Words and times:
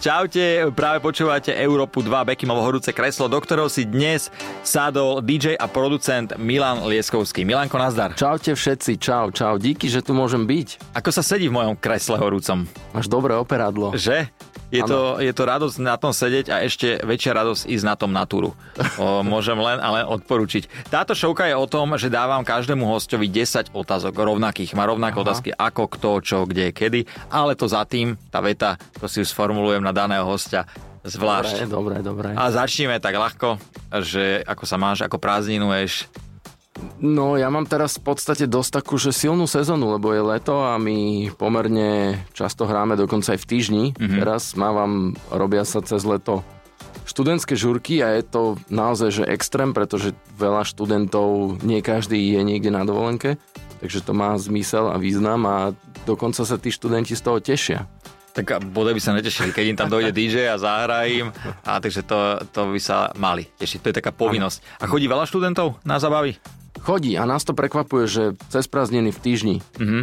Čaute, 0.00 0.72
práve 0.72 0.96
počúvate 1.04 1.52
Európu 1.52 2.00
2 2.00 2.32
Bekimovo 2.32 2.64
horúce 2.64 2.88
kreslo, 2.88 3.28
do 3.28 3.36
ktorého 3.36 3.68
si 3.68 3.84
dnes 3.84 4.32
sadol 4.64 5.20
DJ 5.20 5.60
a 5.60 5.68
producent 5.68 6.40
Milan 6.40 6.88
Lieskovský. 6.88 7.44
Milanko, 7.44 7.76
nazdar. 7.76 8.16
Čaute 8.16 8.56
všetci, 8.56 8.96
čau, 8.96 9.28
čau. 9.28 9.60
Díky, 9.60 9.92
že 9.92 10.00
tu 10.00 10.16
môžem 10.16 10.48
byť. 10.48 10.96
Ako 10.96 11.12
sa 11.12 11.20
sedí 11.20 11.52
v 11.52 11.60
mojom 11.60 11.76
kresle 11.76 12.16
horúcom? 12.16 12.64
Máš 12.96 13.12
dobré 13.12 13.36
operadlo. 13.36 13.92
Že? 13.92 14.32
Je 14.70 14.82
to, 14.86 15.18
je 15.18 15.32
to 15.34 15.42
radosť 15.42 15.76
na 15.82 15.98
tom 15.98 16.14
sedieť 16.14 16.46
a 16.50 16.62
ešte 16.62 17.02
väčšia 17.02 17.32
radosť 17.34 17.62
ísť 17.66 17.84
na 17.84 17.94
tom 17.98 18.14
natúru. 18.14 18.54
O, 18.96 19.26
môžem 19.26 19.58
len 19.58 19.82
ale 19.82 20.06
odporučiť. 20.06 20.90
Táto 20.90 21.12
šovka 21.12 21.50
je 21.50 21.58
o 21.58 21.66
tom, 21.66 21.98
že 21.98 22.06
dávam 22.06 22.46
každému 22.46 22.86
hostovi 22.86 23.26
10 23.26 23.74
otázok 23.74 24.14
rovnakých. 24.14 24.78
Má 24.78 24.86
rovnaké 24.86 25.18
Aha. 25.18 25.24
otázky 25.26 25.50
ako, 25.50 25.82
kto, 25.90 26.10
čo, 26.22 26.38
kde, 26.46 26.70
kedy, 26.70 27.04
ale 27.34 27.58
to 27.58 27.66
za 27.66 27.82
tým, 27.82 28.14
tá 28.30 28.38
veta, 28.38 28.78
to 28.98 29.10
si 29.10 29.26
sformulujem 29.26 29.82
na 29.82 29.90
daného 29.90 30.22
hostia 30.22 30.64
zvlášť. 31.04 31.64
Dobre, 31.66 32.00
dobre, 32.04 32.28
dobre. 32.28 32.28
A 32.36 32.52
začneme 32.52 33.00
tak 33.00 33.16
ľahko, 33.16 33.56
že 34.04 34.44
ako 34.44 34.64
sa 34.68 34.76
máš, 34.76 35.00
ako 35.00 35.16
prázdninuješ, 35.16 36.06
No 37.02 37.34
ja 37.34 37.50
mám 37.50 37.66
teraz 37.66 37.98
v 37.98 38.14
podstate 38.14 38.46
dosť 38.46 38.70
takú, 38.82 38.94
že 38.94 39.10
silnú 39.10 39.50
sezónu, 39.50 39.90
lebo 39.98 40.14
je 40.14 40.22
leto 40.22 40.62
a 40.62 40.78
my 40.78 41.28
pomerne 41.34 42.22
často 42.30 42.62
hráme 42.62 42.94
dokonca 42.94 43.34
aj 43.34 43.40
v 43.42 43.48
týždni. 43.48 43.84
Mm-hmm. 43.98 44.18
Teraz 44.22 44.54
mávam, 44.54 45.18
robia 45.34 45.66
sa 45.66 45.82
cez 45.82 46.06
leto 46.06 46.46
študentské 47.10 47.58
žurky 47.58 48.06
a 48.06 48.14
je 48.14 48.22
to 48.22 48.42
naozaj 48.70 49.10
že 49.10 49.24
extrém, 49.26 49.74
pretože 49.74 50.14
veľa 50.38 50.62
študentov, 50.62 51.58
nie 51.66 51.82
každý 51.82 52.38
je 52.38 52.40
niekde 52.46 52.70
na 52.70 52.86
dovolenke, 52.86 53.34
takže 53.82 54.06
to 54.06 54.14
má 54.14 54.38
zmysel 54.38 54.94
a 54.94 54.96
význam 54.96 55.42
a 55.50 55.56
dokonca 56.06 56.46
sa 56.46 56.54
tí 56.54 56.70
študenti 56.70 57.18
z 57.18 57.22
toho 57.26 57.42
tešia. 57.42 57.90
Tak 58.30 58.62
bodaj 58.70 58.94
by 58.94 59.02
sa 59.02 59.10
netešili, 59.18 59.50
keď 59.50 59.64
im 59.74 59.78
tam 59.78 59.90
dojde 59.90 60.14
DJ 60.14 60.54
a 60.54 60.56
zahra 60.56 61.02
im. 61.10 61.34
A 61.66 61.82
takže 61.82 62.06
to, 62.06 62.38
to 62.54 62.70
by 62.70 62.78
sa 62.78 63.10
mali 63.18 63.50
tešiť. 63.58 63.82
To 63.82 63.90
je 63.90 63.98
taká 63.98 64.14
povinnosť. 64.14 64.78
A 64.78 64.86
chodí 64.86 65.10
veľa 65.10 65.26
študentov 65.26 65.82
na 65.82 65.98
zabavy? 65.98 66.38
Chodí 66.80 67.14
a 67.20 67.28
nás 67.28 67.44
to 67.44 67.52
prekvapuje, 67.52 68.04
že 68.08 68.24
cez 68.48 68.64
prázdniny 68.64 69.12
v 69.12 69.20
týždni 69.20 69.56
mm-hmm. 69.76 70.02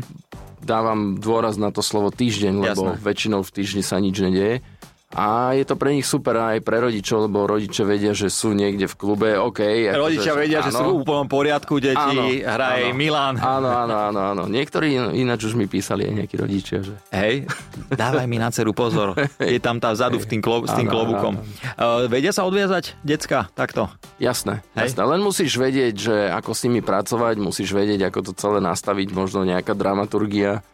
dávam 0.62 1.18
dôraz 1.18 1.58
na 1.58 1.74
to 1.74 1.82
slovo 1.82 2.14
týždeň, 2.14 2.54
lebo 2.54 2.94
Jasné. 2.94 3.02
väčšinou 3.02 3.42
v 3.42 3.52
týždni 3.54 3.82
sa 3.82 3.98
nič 3.98 4.16
nedieje 4.22 4.62
a 5.08 5.56
je 5.56 5.64
to 5.64 5.80
pre 5.80 5.96
nich 5.96 6.04
super 6.04 6.36
aj 6.36 6.60
pre 6.68 6.84
rodičov, 6.84 7.32
lebo 7.32 7.48
rodiče 7.48 7.88
vedia, 7.88 8.12
že 8.12 8.28
sú 8.28 8.52
niekde 8.52 8.92
v 8.92 8.96
klube, 9.00 9.40
OK. 9.40 9.64
Rodičia 9.96 10.36
že, 10.36 10.40
vedia, 10.44 10.60
áno. 10.60 10.68
že 10.68 10.72
sú 10.76 10.84
v 10.84 10.96
úplnom 11.00 11.28
poriadku, 11.32 11.80
deti, 11.80 11.96
áno, 11.96 12.28
hraje 12.28 12.92
áno, 12.92 13.00
Milan. 13.00 13.40
Áno, 13.40 13.72
áno, 13.72 13.96
áno, 13.96 14.20
áno. 14.20 14.44
Niektorí 14.52 15.16
ináč 15.16 15.48
už 15.48 15.56
mi 15.56 15.72
písali 15.72 16.12
aj 16.12 16.14
nejakí 16.24 16.36
rodičia, 16.36 16.84
že... 16.84 17.00
Hej, 17.16 17.48
dávaj 17.88 18.28
mi 18.28 18.36
na 18.36 18.52
dceru 18.52 18.76
pozor. 18.76 19.16
Je 19.40 19.64
tam 19.64 19.80
tá 19.80 19.96
vzadu 19.96 20.20
v 20.20 20.28
tým 20.28 20.42
klo, 20.44 20.68
s 20.68 20.76
tým 20.76 20.92
áno, 20.92 20.94
klobúkom. 21.00 21.34
Áno, 21.40 21.48
áno. 21.80 22.04
Uh, 22.04 22.12
vedia 22.12 22.36
sa 22.36 22.44
odviazať, 22.44 23.00
decka, 23.00 23.48
takto? 23.56 23.88
Jasné, 24.20 24.60
Hej? 24.76 24.92
jasné. 24.92 25.08
Len 25.08 25.24
musíš 25.24 25.56
vedieť, 25.56 25.94
že 25.96 26.16
ako 26.36 26.52
s 26.52 26.68
nimi 26.68 26.84
pracovať, 26.84 27.40
musíš 27.40 27.72
vedieť, 27.72 28.12
ako 28.12 28.20
to 28.28 28.32
celé 28.36 28.60
nastaviť, 28.60 29.16
možno 29.16 29.48
nejaká 29.48 29.72
dramaturgia 29.72 30.68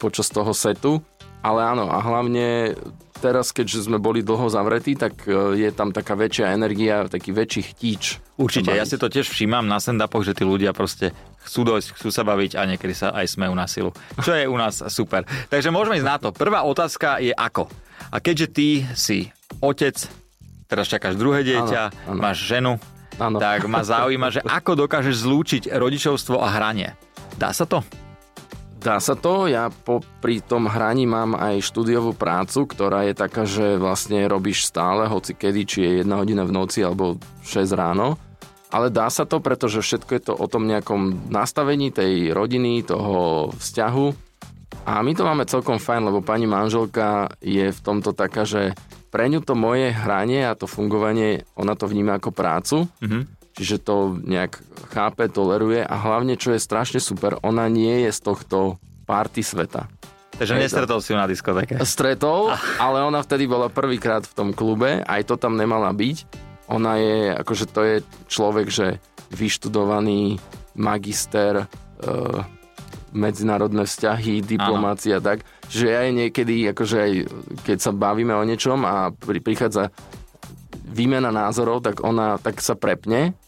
počas 0.00 0.32
toho 0.32 0.56
setu. 0.56 1.04
Ale 1.44 1.60
áno, 1.60 1.92
a 1.92 2.00
hlavne 2.00 2.72
teraz, 3.24 3.56
keďže 3.56 3.88
sme 3.88 3.96
boli 3.96 4.20
dlho 4.20 4.52
zavretí, 4.52 4.92
tak 4.92 5.24
e, 5.24 5.56
je 5.56 5.70
tam 5.72 5.96
taká 5.96 6.12
väčšia 6.12 6.52
energia, 6.52 7.08
taký 7.08 7.32
väčší 7.32 7.72
chtíč. 7.72 8.20
Určite, 8.36 8.76
ja 8.76 8.84
si 8.84 9.00
to 9.00 9.08
tiež 9.08 9.24
všímam 9.32 9.64
na 9.64 9.80
stand 9.80 10.04
že 10.04 10.36
tí 10.36 10.44
ľudia 10.44 10.76
proste 10.76 11.16
chcú 11.48 11.72
dojsť, 11.72 11.88
chcú 11.96 12.08
sa 12.12 12.20
baviť 12.28 12.60
a 12.60 12.68
niekedy 12.68 12.92
sa 12.92 13.16
aj 13.16 13.32
smejú 13.32 13.56
na 13.56 13.64
silu. 13.64 13.96
Čo 14.20 14.36
je 14.36 14.44
u 14.44 14.56
nás 14.60 14.84
super. 14.92 15.24
Takže 15.48 15.72
môžeme 15.72 15.96
ísť 15.96 16.08
na 16.08 16.16
to. 16.20 16.28
Prvá 16.36 16.68
otázka 16.68 17.24
je 17.24 17.32
ako. 17.32 17.72
A 18.12 18.20
keďže 18.20 18.46
ty 18.52 18.68
si 18.92 19.32
otec, 19.64 19.96
teraz 20.68 20.92
čakáš 20.92 21.16
druhé 21.16 21.40
dieťa, 21.40 21.80
ano, 22.04 22.12
ano. 22.12 22.20
máš 22.20 22.44
ženu, 22.44 22.76
ano. 23.16 23.40
tak 23.40 23.64
ma 23.64 23.80
zaujíma, 23.80 24.28
že 24.28 24.40
ako 24.44 24.84
dokážeš 24.84 25.24
zlúčiť 25.24 25.62
rodičovstvo 25.72 26.36
a 26.44 26.52
hranie. 26.52 26.92
Dá 27.40 27.56
sa 27.56 27.64
to? 27.64 28.03
Dá 28.84 29.00
sa 29.00 29.16
to, 29.16 29.48
ja 29.48 29.72
po, 29.72 30.04
pri 30.20 30.44
tom 30.44 30.68
hraní 30.68 31.08
mám 31.08 31.32
aj 31.32 31.64
štúdiovú 31.64 32.12
prácu, 32.12 32.68
ktorá 32.68 33.08
je 33.08 33.16
taká, 33.16 33.48
že 33.48 33.80
vlastne 33.80 34.28
robíš 34.28 34.68
stále, 34.68 35.08
hoci 35.08 35.32
kedy, 35.32 35.60
či 35.64 35.78
je 35.80 35.90
jedna 36.04 36.20
hodina 36.20 36.44
v 36.44 36.52
noci 36.52 36.84
alebo 36.84 37.16
6 37.48 37.64
ráno. 37.72 38.20
Ale 38.68 38.92
dá 38.92 39.08
sa 39.08 39.24
to, 39.24 39.40
pretože 39.40 39.80
všetko 39.80 40.10
je 40.12 40.22
to 40.28 40.34
o 40.36 40.46
tom 40.52 40.68
nejakom 40.68 41.32
nastavení 41.32 41.96
tej 41.96 42.36
rodiny, 42.36 42.84
toho 42.84 43.48
vzťahu. 43.56 44.06
A 44.84 45.00
my 45.00 45.12
to 45.16 45.24
máme 45.24 45.48
celkom 45.48 45.80
fajn, 45.80 46.04
lebo 46.04 46.20
pani 46.20 46.44
manželka 46.44 47.32
je 47.40 47.72
v 47.72 47.80
tomto 47.80 48.12
taká, 48.12 48.44
že 48.44 48.76
pre 49.08 49.32
ňu 49.32 49.40
to 49.40 49.56
moje 49.56 49.96
hranie 49.96 50.44
a 50.44 50.52
to 50.52 50.68
fungovanie, 50.68 51.48
ona 51.56 51.72
to 51.72 51.88
vníma 51.88 52.20
ako 52.20 52.36
prácu. 52.36 52.84
Mm-hmm 53.00 53.43
čiže 53.54 53.80
to 53.80 54.18
nejak 54.18 54.58
chápe, 54.90 55.30
toleruje 55.30 55.86
a 55.86 55.94
hlavne, 55.94 56.34
čo 56.34 56.52
je 56.52 56.60
strašne 56.60 56.98
super, 56.98 57.38
ona 57.46 57.70
nie 57.70 58.06
je 58.06 58.10
z 58.10 58.20
tohto 58.20 58.58
party 59.06 59.40
sveta. 59.46 59.86
Takže 60.34 60.58
nestretol 60.58 60.98
si 60.98 61.14
ju 61.14 61.16
na 61.16 61.30
diskotéke? 61.30 61.78
Stretol, 61.86 62.50
ah. 62.50 62.58
ale 62.82 63.06
ona 63.06 63.22
vtedy 63.22 63.46
bola 63.46 63.70
prvýkrát 63.70 64.26
v 64.26 64.34
tom 64.34 64.48
klube, 64.50 65.06
aj 65.06 65.22
to 65.30 65.38
tam 65.38 65.54
nemala 65.54 65.94
byť. 65.94 66.26
Ona 66.74 66.98
je, 66.98 67.18
akože 67.38 67.64
to 67.70 67.80
je 67.86 67.96
človek, 68.26 68.66
že 68.66 68.98
vyštudovaný 69.30 70.42
magister, 70.74 71.62
e, 71.62 71.66
medzinárodné 73.14 73.86
vzťahy, 73.86 74.42
diplomácia, 74.42 75.22
tak. 75.22 75.46
Čiže 75.70 75.86
ja 75.86 76.00
je 76.02 76.12
niekedy, 76.26 76.54
akože 76.74 76.96
aj 76.98 77.12
keď 77.62 77.78
sa 77.78 77.92
bavíme 77.94 78.34
o 78.34 78.42
niečom 78.42 78.82
a 78.82 79.14
prichádza 79.14 79.94
výmena 80.82 81.30
názorov, 81.30 81.86
tak 81.86 82.02
ona 82.02 82.42
tak 82.42 82.58
sa 82.58 82.74
prepne 82.74 83.38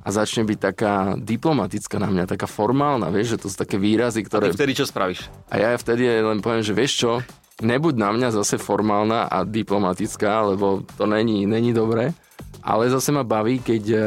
a 0.00 0.08
začne 0.08 0.48
byť 0.48 0.58
taká 0.58 0.94
diplomatická 1.20 2.00
na 2.00 2.08
mňa, 2.08 2.32
taká 2.32 2.48
formálna, 2.48 3.12
vieš, 3.12 3.36
že 3.36 3.40
to 3.44 3.46
sú 3.52 3.56
také 3.60 3.76
výrazy, 3.76 4.24
ktoré... 4.24 4.48
A 4.48 4.52
ty 4.52 4.56
vtedy 4.56 4.72
čo 4.72 4.88
spravíš? 4.88 5.28
A 5.52 5.60
ja 5.60 5.76
vtedy 5.76 6.08
len 6.08 6.40
poviem, 6.40 6.64
že 6.64 6.72
vieš 6.72 6.92
čo, 7.04 7.12
nebuď 7.60 7.94
na 8.00 8.10
mňa 8.16 8.28
zase 8.32 8.56
formálna 8.56 9.28
a 9.28 9.44
diplomatická, 9.44 10.40
lebo 10.48 10.84
to 10.96 11.04
není, 11.04 11.44
není 11.44 11.76
dobré, 11.76 12.16
ale 12.64 12.88
zase 12.88 13.12
ma 13.12 13.24
baví, 13.24 13.60
keď 13.60 13.82
e, 13.92 13.98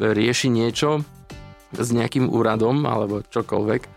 rieši 0.00 0.52
niečo 0.52 1.00
s 1.72 1.88
nejakým 1.88 2.28
úradom 2.28 2.84
alebo 2.84 3.24
čokoľvek 3.24 3.91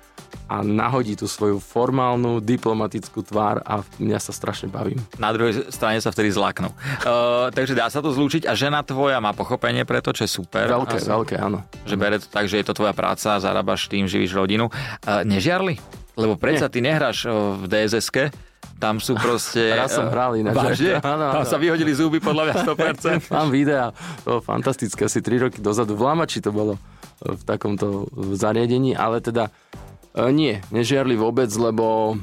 a 0.46 0.62
nahodí 0.62 1.18
tú 1.18 1.26
svoju 1.26 1.58
formálnu 1.58 2.38
diplomatickú 2.42 3.26
tvár 3.26 3.66
a 3.66 3.82
mňa 3.98 4.20
sa 4.22 4.30
strašne 4.30 4.70
bavím. 4.70 5.02
Na 5.18 5.34
druhej 5.34 5.74
strane 5.74 5.98
sa 5.98 6.14
vtedy 6.14 6.30
zlaknú. 6.30 6.70
Uh, 7.02 7.50
takže 7.50 7.74
dá 7.74 7.90
sa 7.90 8.02
to 8.02 8.14
zlúčiť 8.14 8.46
a 8.46 8.54
žena 8.54 8.86
tvoja 8.86 9.18
má 9.18 9.34
pochopenie 9.34 9.84
pre 9.84 10.06
to, 10.06 10.14
čo 10.14 10.30
je 10.30 10.32
super. 10.32 10.70
Veľké, 10.70 11.02
asi, 11.02 11.10
veľké, 11.10 11.36
áno. 11.42 11.66
Že 11.90 11.96
bere 11.98 12.18
to 12.22 12.28
tak, 12.30 12.46
že 12.46 12.62
je 12.62 12.66
to 12.66 12.78
tvoja 12.78 12.94
práca, 12.94 13.42
zarábaš 13.42 13.90
tým, 13.90 14.06
živíš 14.06 14.38
rodinu. 14.38 14.70
Uh, 15.02 15.26
nežiarli? 15.26 15.82
Lebo 16.16 16.40
predsa 16.40 16.72
Nie. 16.72 16.74
ty 16.74 16.80
nehráš 16.80 17.28
v 17.28 17.66
dss 17.68 18.32
tam 18.76 19.00
sú 19.00 19.16
proste... 19.26 19.72
Raz 19.72 19.96
som 19.96 20.08
hral 20.12 20.36
ináč. 20.36 20.56
Vážne? 20.56 21.00
Tam 21.00 21.46
sa 21.48 21.58
vyhodili 21.58 21.96
zuby 21.96 22.20
podľa 22.20 22.52
mňa 22.52 22.56
100%. 22.68 23.28
Mám 23.36 23.50
videa, 23.52 23.96
to 24.28 24.44
fantastické, 24.44 25.08
asi 25.08 25.24
3 25.24 25.48
roky 25.48 25.60
dozadu. 25.64 25.96
V 25.96 26.04
Lamači 26.04 26.44
to 26.44 26.52
bolo 26.52 26.76
v 27.24 27.42
takomto 27.48 28.12
zariadení, 28.36 28.92
ale 28.92 29.24
teda 29.24 29.48
nie, 30.32 30.64
nežiarli 30.72 31.20
vôbec, 31.20 31.52
lebo 31.60 32.16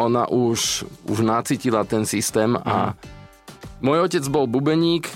ona 0.00 0.26
už, 0.26 0.88
už 1.06 1.18
nacítila 1.20 1.86
ten 1.86 2.08
systém 2.08 2.56
a 2.56 2.96
môj 3.84 4.08
otec 4.08 4.24
bol 4.32 4.48
bubeník, 4.48 5.06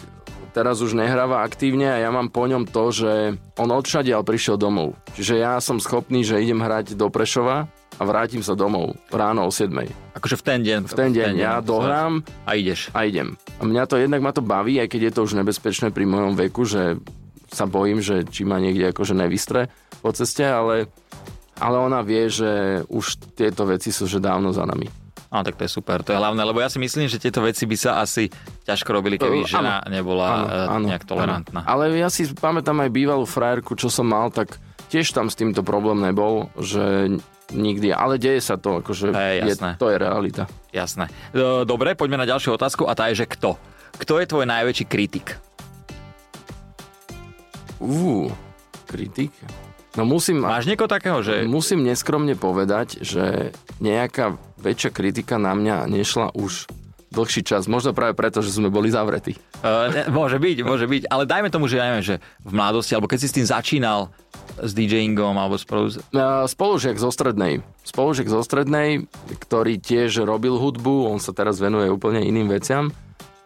teraz 0.53 0.83
už 0.83 0.94
nehráva 0.94 1.43
aktívne 1.43 1.89
a 1.89 2.03
ja 2.03 2.11
mám 2.12 2.28
po 2.28 2.47
ňom 2.47 2.69
to, 2.69 2.91
že 2.91 3.12
on 3.59 3.71
odšadial 3.71 4.22
prišiel 4.22 4.61
domov. 4.61 4.99
Čiže 5.15 5.34
ja 5.41 5.59
som 5.59 5.83
schopný, 5.83 6.22
že 6.27 6.43
idem 6.43 6.61
hrať 6.61 6.94
do 6.94 7.09
Prešova 7.11 7.71
a 7.99 8.03
vrátim 8.06 8.43
sa 8.43 8.55
domov 8.55 8.95
ráno 9.10 9.47
o 9.47 9.50
7. 9.50 9.71
Akože 10.15 10.39
v 10.39 10.45
ten 10.45 10.60
deň? 10.62 10.81
V 10.87 10.95
ten 10.95 11.10
deň, 11.10 11.27
v 11.27 11.27
ten 11.31 11.34
deň 11.34 11.34
ja 11.43 11.55
dohrám 11.59 12.22
a 12.47 12.55
ideš. 12.55 12.91
A 12.95 13.06
idem. 13.06 13.34
A 13.59 13.66
mňa 13.66 13.86
to 13.91 13.98
jednak 13.98 14.22
ma 14.22 14.30
to 14.30 14.42
baví, 14.42 14.78
aj 14.78 14.91
keď 14.91 15.01
je 15.10 15.13
to 15.15 15.21
už 15.27 15.39
nebezpečné 15.39 15.91
pri 15.91 16.07
mojom 16.07 16.39
veku, 16.39 16.63
že 16.66 16.98
sa 17.48 17.65
bojím, 17.65 18.04
že 18.04 18.28
či 18.28 18.45
ma 18.45 18.60
niekde 18.60 18.92
akože 18.92 19.16
nevystre 19.16 19.72
po 20.04 20.13
ceste, 20.15 20.45
ale 20.47 20.92
ale 21.59 21.77
ona 21.78 22.01
vie, 22.07 22.31
že 22.31 22.83
už 22.87 23.34
tieto 23.34 23.66
veci 23.66 23.91
sú 23.91 24.07
že 24.07 24.22
dávno 24.22 24.55
za 24.55 24.65
nami. 24.65 24.89
Áno, 25.28 25.45
tak 25.45 25.60
to 25.60 25.69
je 25.69 25.72
super, 25.77 26.01
to 26.01 26.16
je 26.16 26.16
hlavné, 26.16 26.41
lebo 26.41 26.57
ja 26.57 26.72
si 26.72 26.81
myslím, 26.81 27.05
že 27.05 27.21
tieto 27.21 27.45
veci 27.45 27.69
by 27.69 27.77
sa 27.77 28.01
asi 28.01 28.33
ťažko 28.65 28.97
robili, 28.97 29.21
keby 29.21 29.45
uh, 29.45 29.49
žena 29.49 29.84
áno, 29.84 29.93
nebola 29.93 30.27
áno, 30.72 30.89
eh, 30.89 30.89
nejak 30.89 31.05
tolerantná. 31.05 31.60
Áno. 31.60 31.69
Ale 31.69 31.93
ja 32.01 32.09
si 32.09 32.25
pamätám 32.33 32.81
aj 32.81 32.89
bývalú 32.89 33.28
frajerku, 33.28 33.77
čo 33.77 33.93
som 33.93 34.09
mal, 34.09 34.33
tak 34.33 34.57
tiež 34.89 35.13
tam 35.13 35.28
s 35.28 35.37
týmto 35.37 35.60
problém 35.60 36.01
nebol, 36.01 36.49
že 36.57 37.13
nikdy, 37.53 37.93
ale 37.93 38.16
deje 38.16 38.41
sa 38.41 38.57
to, 38.57 38.81
akože 38.81 39.13
hey, 39.13 39.45
je, 39.45 39.77
to 39.77 39.93
je 39.93 39.97
realita. 40.01 40.49
Jasné. 40.72 41.13
Dobre, 41.69 41.93
poďme 41.93 42.25
na 42.25 42.27
ďalšiu 42.28 42.57
otázku 42.57 42.89
a 42.89 42.97
tá 42.97 43.13
je, 43.13 43.25
že 43.25 43.27
kto? 43.28 43.61
Kto 44.01 44.25
je 44.25 44.27
tvoj 44.33 44.49
najväčší 44.49 44.84
kritik? 44.89 45.37
Uú, 47.84 48.33
kritik? 48.89 49.33
No 49.98 50.06
musím... 50.06 50.47
Máš 50.47 50.71
niekoho 50.71 50.86
takého, 50.86 51.18
že... 51.27 51.42
Musím 51.50 51.83
neskromne 51.83 52.39
povedať, 52.39 53.03
že 53.03 53.50
nejaká 53.83 54.39
väčšia 54.62 54.95
kritika 54.95 55.42
na 55.42 55.59
mňa 55.59 55.91
nešla 55.91 56.39
už 56.39 56.71
dlhší 57.10 57.42
čas. 57.42 57.66
Možno 57.66 57.91
práve 57.91 58.15
preto, 58.15 58.39
že 58.39 58.54
sme 58.54 58.71
boli 58.71 58.95
zavretí. 58.95 59.34
Uh, 59.59 59.91
ne, 59.91 60.03
môže 60.06 60.39
byť, 60.39 60.56
môže 60.62 60.86
byť. 60.86 61.10
Ale 61.10 61.27
dajme 61.27 61.50
tomu, 61.50 61.66
že 61.66 61.83
ja 61.83 61.91
neviem, 61.91 62.06
že 62.06 62.22
v 62.47 62.53
mladosti, 62.54 62.95
alebo 62.95 63.10
keď 63.10 63.18
si 63.18 63.27
s 63.27 63.36
tým 63.42 63.47
začínal 63.48 64.15
s 64.62 64.71
DJingom, 64.71 65.34
alebo 65.34 65.59
spolu... 65.59 65.91
Uh, 66.15 66.47
spolužiak 66.47 66.94
zo 66.94 67.10
strednej. 67.10 67.66
Spolužiak 67.83 68.30
zo 68.30 68.47
strednej, 68.47 69.10
ktorý 69.51 69.83
tiež 69.83 70.22
robil 70.22 70.54
hudbu, 70.62 71.10
on 71.10 71.18
sa 71.18 71.34
teraz 71.34 71.59
venuje 71.59 71.91
úplne 71.91 72.22
iným 72.22 72.47
veciam 72.47 72.94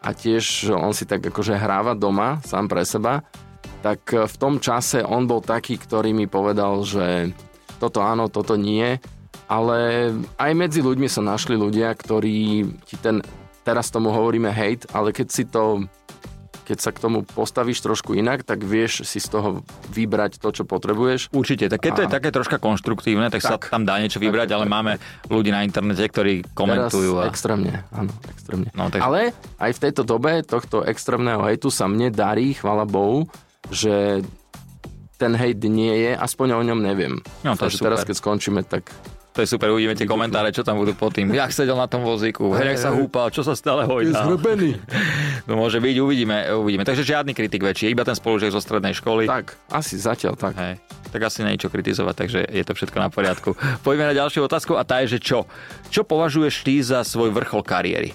a 0.04 0.12
tiež 0.12 0.68
on 0.74 0.92
si 0.92 1.08
tak 1.08 1.24
akože 1.24 1.56
hráva 1.56 1.96
doma, 1.96 2.44
sám 2.44 2.68
pre 2.68 2.84
seba, 2.84 3.24
tak 3.82 4.14
v 4.14 4.36
tom 4.38 4.62
čase 4.62 5.02
on 5.02 5.26
bol 5.26 5.42
taký, 5.42 5.76
ktorý 5.76 6.14
mi 6.14 6.30
povedal, 6.30 6.86
že 6.86 7.34
toto 7.82 7.98
áno, 7.98 8.30
toto 8.30 8.54
nie, 8.54 9.02
ale 9.50 10.10
aj 10.38 10.52
medzi 10.54 10.80
ľuďmi 10.80 11.10
sa 11.10 11.20
našli 11.20 11.58
ľudia, 11.58 11.90
ktorí 11.92 12.64
ti 12.86 12.96
ten 13.02 13.20
teraz 13.62 13.90
tomu 13.90 14.10
hovoríme 14.10 14.50
hate, 14.50 14.86
ale 14.94 15.10
keď 15.14 15.28
si 15.30 15.44
to 15.46 15.86
keď 16.62 16.78
sa 16.78 16.94
k 16.94 17.02
tomu 17.02 17.26
postavíš 17.26 17.82
trošku 17.82 18.14
inak, 18.14 18.46
tak 18.46 18.62
vieš 18.62 19.02
si 19.02 19.18
z 19.18 19.34
toho 19.34 19.66
vybrať 19.90 20.38
to, 20.38 20.54
čo 20.54 20.62
potrebuješ. 20.62 21.34
Určite, 21.34 21.66
tak 21.66 21.82
keď 21.82 21.92
to 21.92 22.02
je 22.06 22.10
také 22.14 22.30
troška 22.30 22.62
konštruktívne, 22.62 23.28
tak, 23.34 23.42
tak 23.42 23.50
sa 23.50 23.56
tam 23.58 23.82
dá 23.82 23.98
niečo 23.98 24.22
vybrať, 24.22 24.54
tak, 24.54 24.56
ale 24.56 24.66
tak, 24.70 24.72
máme 24.72 24.92
ľudí 25.26 25.50
na 25.50 25.66
internete, 25.66 26.06
ktorí 26.06 26.46
komentujú. 26.54 27.18
Teraz 27.18 27.26
a... 27.26 27.30
extrémne, 27.34 27.72
áno, 27.90 28.14
extrémne. 28.30 28.70
No, 28.78 28.88
tak... 28.94 29.02
Ale 29.02 29.34
aj 29.58 29.70
v 29.74 29.80
tejto 29.82 30.02
dobe 30.06 30.46
tohto 30.46 30.86
extrémneho 30.86 31.42
hejtu 31.50 31.68
sa 31.68 31.90
mne 31.90 32.14
darí, 32.14 32.54
chvala 32.54 32.86
Bohu, 32.86 33.26
že 33.70 34.24
ten 35.20 35.38
hejt 35.38 35.62
nie 35.62 35.94
je, 35.94 36.12
aspoň 36.18 36.58
o 36.58 36.62
ňom 36.66 36.82
neviem. 36.82 37.22
No, 37.46 37.54
to 37.54 37.70
Takže 37.70 37.78
teraz, 37.78 38.02
keď 38.02 38.16
skončíme, 38.18 38.66
tak 38.66 38.90
to 39.32 39.40
je 39.40 39.48
super, 39.48 39.72
uvidíme 39.72 39.96
tie 39.96 40.04
komentáre, 40.04 40.52
čo 40.52 40.60
tam 40.60 40.76
budú 40.76 40.92
pod 40.92 41.16
tým. 41.16 41.32
Jak 41.32 41.56
sedel 41.56 41.72
na 41.72 41.88
tom 41.88 42.04
vozíku, 42.04 42.52
jak 42.52 42.76
sa 42.76 42.92
húpal, 42.92 43.32
čo 43.32 43.40
sa 43.40 43.56
stále 43.56 43.88
hojda. 43.88 44.12
Je 44.12 44.14
zhrbený. 44.28 44.70
To 45.48 45.56
môže 45.62 45.80
byť, 45.80 45.96
uvidíme, 46.04 46.52
uvidíme. 46.52 46.84
Takže 46.84 47.00
žiadny 47.00 47.32
kritik 47.32 47.64
väčší, 47.64 47.88
iba 47.88 48.04
ten 48.04 48.12
spolužiak 48.12 48.52
zo 48.52 48.60
strednej 48.60 48.92
školy. 48.92 49.24
Tak, 49.24 49.56
asi 49.72 49.96
zatiaľ 49.96 50.36
tak. 50.36 50.52
Hej. 50.60 50.84
Tak 51.08 51.20
asi 51.24 51.48
niečo 51.48 51.72
kritizovať, 51.72 52.14
takže 52.16 52.40
je 52.44 52.64
to 52.64 52.76
všetko 52.76 52.98
na 53.00 53.08
poriadku. 53.08 53.56
Poďme 53.80 54.12
na 54.12 54.14
ďalšiu 54.16 54.44
otázku 54.44 54.76
a 54.76 54.84
tá 54.84 55.00
je, 55.00 55.16
že 55.16 55.20
čo? 55.24 55.48
Čo 55.88 56.04
považuješ 56.04 56.54
ty 56.60 56.84
za 56.84 57.00
svoj 57.00 57.32
vrchol 57.32 57.64
kariéry? 57.64 58.12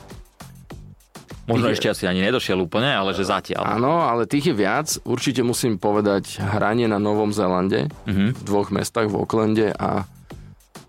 Možno 1.48 1.72
ešte 1.72 1.88
asi 1.88 2.04
ani 2.04 2.28
nedošiel 2.28 2.60
úplne, 2.60 2.92
ale 2.92 3.16
že 3.16 3.24
zatiaľ. 3.24 3.80
Áno, 3.80 4.04
ale 4.04 4.28
tých 4.28 4.52
je 4.52 4.56
viac. 4.56 4.88
Určite 5.08 5.48
musím 5.48 5.80
povedať 5.80 6.44
hranie 6.44 6.92
na 6.92 7.00
Novom 7.00 7.32
Zélande, 7.32 7.88
uh-huh. 7.88 8.36
v 8.36 8.42
dvoch 8.44 8.68
mestách, 8.68 9.08
v 9.08 9.24
Oaklande 9.24 9.72
a 9.72 10.04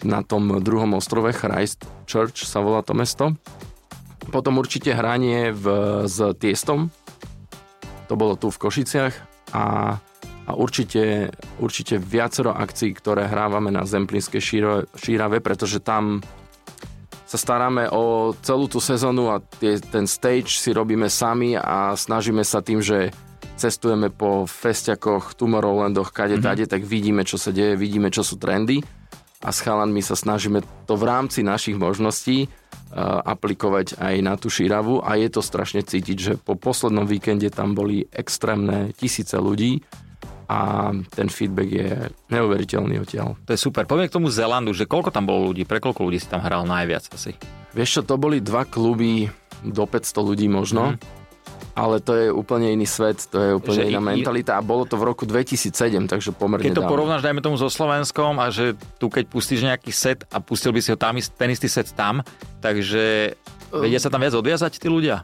na 0.03 0.21
tom 0.27 0.59
druhom 0.63 0.99
ostrove 0.99 1.31
Christchurch 1.31 2.43
sa 2.43 2.59
volá 2.59 2.83
to 2.83 2.95
mesto. 2.95 3.39
Potom 4.35 4.59
určite 4.59 4.93
hranie 4.95 5.55
v, 5.55 5.67
s 6.11 6.19
Tiestom, 6.37 6.91
to 8.11 8.15
bolo 8.19 8.35
tu 8.35 8.51
v 8.51 8.61
Košiciach 8.61 9.15
a, 9.55 9.97
a 10.47 10.51
určite, 10.59 11.33
určite 11.63 12.03
viacero 12.03 12.51
akcií, 12.51 12.93
ktoré 12.99 13.31
hrávame 13.31 13.71
na 13.71 13.87
Zemplínskej 13.87 14.43
šírave, 14.97 15.39
pretože 15.39 15.79
tam 15.81 16.21
sa 17.29 17.37
staráme 17.37 17.93
o 17.93 18.33
celú 18.41 18.73
tú 18.73 18.81
sezónu 18.81 19.29
a 19.29 19.45
tie, 19.61 19.77
ten 19.77 20.09
stage 20.09 20.57
si 20.57 20.73
robíme 20.73 21.13
sami 21.13 21.61
a 21.61 21.93
snažíme 21.93 22.41
sa 22.41 22.65
tým, 22.65 22.81
že 22.81 23.13
cestujeme 23.61 24.09
po 24.09 24.49
festiakoch, 24.49 25.37
Tomorrowlandoch, 25.37 26.09
kade 26.09 26.41
mm-hmm. 26.41 26.49
tade, 26.49 26.65
tak 26.65 26.89
vidíme, 26.89 27.29
čo 27.29 27.37
sa 27.37 27.53
deje, 27.53 27.77
vidíme, 27.77 28.09
čo 28.09 28.25
sú 28.25 28.41
trendy. 28.41 28.81
A 29.45 29.55
s 29.55 29.63
chalanmi 29.63 30.03
sa 30.03 30.19
snažíme 30.19 30.65
to 30.89 30.99
v 30.99 31.05
rámci 31.07 31.47
našich 31.47 31.79
možností 31.79 32.49
uh, 32.49 33.23
aplikovať 33.23 34.01
aj 34.01 34.15
na 34.25 34.35
tú 34.35 34.51
šíravu. 34.51 35.05
A 35.05 35.15
je 35.15 35.29
to 35.31 35.45
strašne 35.45 35.85
cítiť, 35.85 36.17
že 36.17 36.33
po 36.41 36.59
poslednom 36.59 37.07
víkende 37.07 37.47
tam 37.53 37.77
boli 37.77 38.09
extrémne 38.11 38.91
tisíce 38.99 39.39
ľudí 39.39 39.85
a 40.49 40.91
ten 41.13 41.29
feedback 41.29 41.69
je 41.69 41.91
neuveriteľný 42.33 43.05
odtiaľ. 43.05 43.37
To 43.45 43.53
je 43.53 43.61
super. 43.61 43.85
Poviem 43.85 44.09
k 44.09 44.17
tomu 44.17 44.33
Zelandu, 44.33 44.73
že 44.73 44.89
koľko 44.89 45.13
tam 45.13 45.29
bolo 45.29 45.53
ľudí, 45.53 45.69
pre 45.69 45.77
koľko 45.77 46.09
ľudí 46.09 46.17
si 46.17 46.29
tam 46.29 46.41
hral 46.41 46.65
najviac 46.65 47.05
asi? 47.13 47.37
Vieš 47.77 48.01
čo, 48.01 48.03
to 48.03 48.17
boli 48.17 48.41
dva 48.41 48.65
kluby 48.65 49.29
do 49.61 49.85
500 49.85 50.25
ľudí 50.25 50.49
možno. 50.49 50.97
Mm 50.97 51.19
ale 51.79 52.03
to 52.03 52.13
je 52.19 52.27
úplne 52.35 52.75
iný 52.75 52.91
svet, 52.91 53.23
to 53.31 53.39
je 53.39 53.51
úplne 53.55 53.87
že 53.87 53.91
iná 53.95 54.03
i, 54.03 54.19
mentalita 54.19 54.59
a 54.59 54.61
bolo 54.67 54.83
to 54.83 54.99
v 54.99 55.15
roku 55.15 55.23
2007, 55.23 56.11
takže 56.11 56.35
pomerne 56.35 56.67
Keď 56.67 56.75
to 56.75 56.83
dávno. 56.83 56.91
porovnáš, 56.91 57.23
dajme 57.23 57.39
tomu 57.39 57.55
so 57.55 57.71
Slovenskom 57.71 58.43
a 58.43 58.51
že 58.51 58.75
tu 58.99 59.07
keď 59.07 59.31
pustíš 59.31 59.63
nejaký 59.63 59.95
set 59.95 60.27
a 60.35 60.43
pustil 60.43 60.75
by 60.75 60.83
si 60.83 60.91
ho 60.91 60.99
tam, 60.99 61.15
ten 61.15 61.49
istý 61.55 61.71
set 61.71 61.95
tam, 61.95 62.27
takže 62.59 63.39
vedia 63.71 64.03
sa 64.03 64.11
tam 64.11 64.19
viac 64.19 64.35
odviazať 64.35 64.83
tí 64.83 64.91
ľudia? 64.91 65.23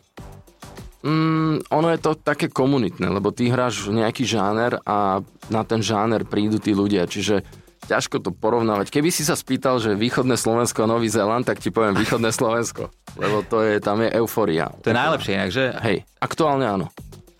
Mm, 1.05 1.61
ono 1.69 1.89
je 1.93 2.01
to 2.01 2.17
také 2.17 2.49
komunitné, 2.49 3.05
lebo 3.13 3.29
ty 3.29 3.53
hráš 3.53 3.93
nejaký 3.93 4.25
žáner 4.25 4.81
a 4.89 5.21
na 5.53 5.63
ten 5.69 5.85
žáner 5.85 6.25
prídu 6.25 6.57
tí 6.57 6.73
ľudia, 6.73 7.05
čiže 7.05 7.45
ťažko 7.85 8.25
to 8.25 8.33
porovnávať. 8.33 8.89
Keby 8.89 9.13
si 9.13 9.21
sa 9.21 9.37
spýtal, 9.37 9.77
že 9.77 9.93
východné 9.93 10.41
Slovensko 10.41 10.89
a 10.89 10.91
Nový 10.91 11.13
Zéland, 11.13 11.45
tak 11.45 11.61
ti 11.61 11.69
poviem 11.69 11.93
východné 11.93 12.33
Slovensko. 12.33 12.89
Lebo 13.21 13.45
to 13.45 13.61
je, 13.61 13.85
tam 13.85 14.01
je 14.01 14.17
euforia. 14.17 14.73
To 14.81 14.89
je 14.89 14.97
najlepšie 14.97 15.33
inak, 15.37 15.51
že? 15.53 15.77
Hej, 15.85 16.09
aktuálne 16.25 16.65
áno. 16.65 16.89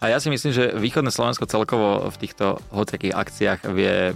A 0.05 0.13
ja 0.13 0.21
si 0.21 0.29
myslím, 0.29 0.53
že 0.53 0.77
východné 0.77 1.09
Slovensko 1.09 1.49
celkovo 1.49 2.13
v 2.13 2.17
týchto 2.21 2.61
hociakých 2.69 3.17
akciách 3.17 3.61
vie 3.73 4.13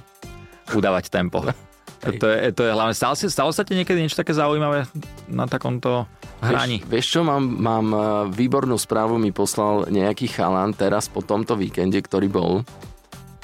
udávať 0.76 1.08
tempo. 1.08 1.40
To 1.98 2.30
je, 2.30 2.54
to 2.54 2.62
je 2.62 2.70
hlavne. 2.70 2.94
Stalo, 2.94 3.18
stalo 3.18 3.50
sa 3.50 3.66
ti 3.66 3.74
niekedy 3.74 3.98
niečo 3.98 4.22
také 4.22 4.30
zaujímavé 4.30 4.86
na 5.26 5.50
takomto 5.50 6.06
hraní? 6.40 6.82
Vieš, 6.82 6.90
vieš 6.90 7.06
čo, 7.14 7.20
mám, 7.26 7.44
mám 7.44 7.86
e, 7.90 7.98
výbornú 8.32 8.78
správu, 8.78 9.18
mi 9.18 9.34
poslal 9.34 9.90
nejaký 9.90 10.30
chalan 10.30 10.74
teraz 10.74 11.10
po 11.10 11.22
tomto 11.22 11.58
víkende, 11.58 11.98
ktorý 11.98 12.28
bol 12.30 12.52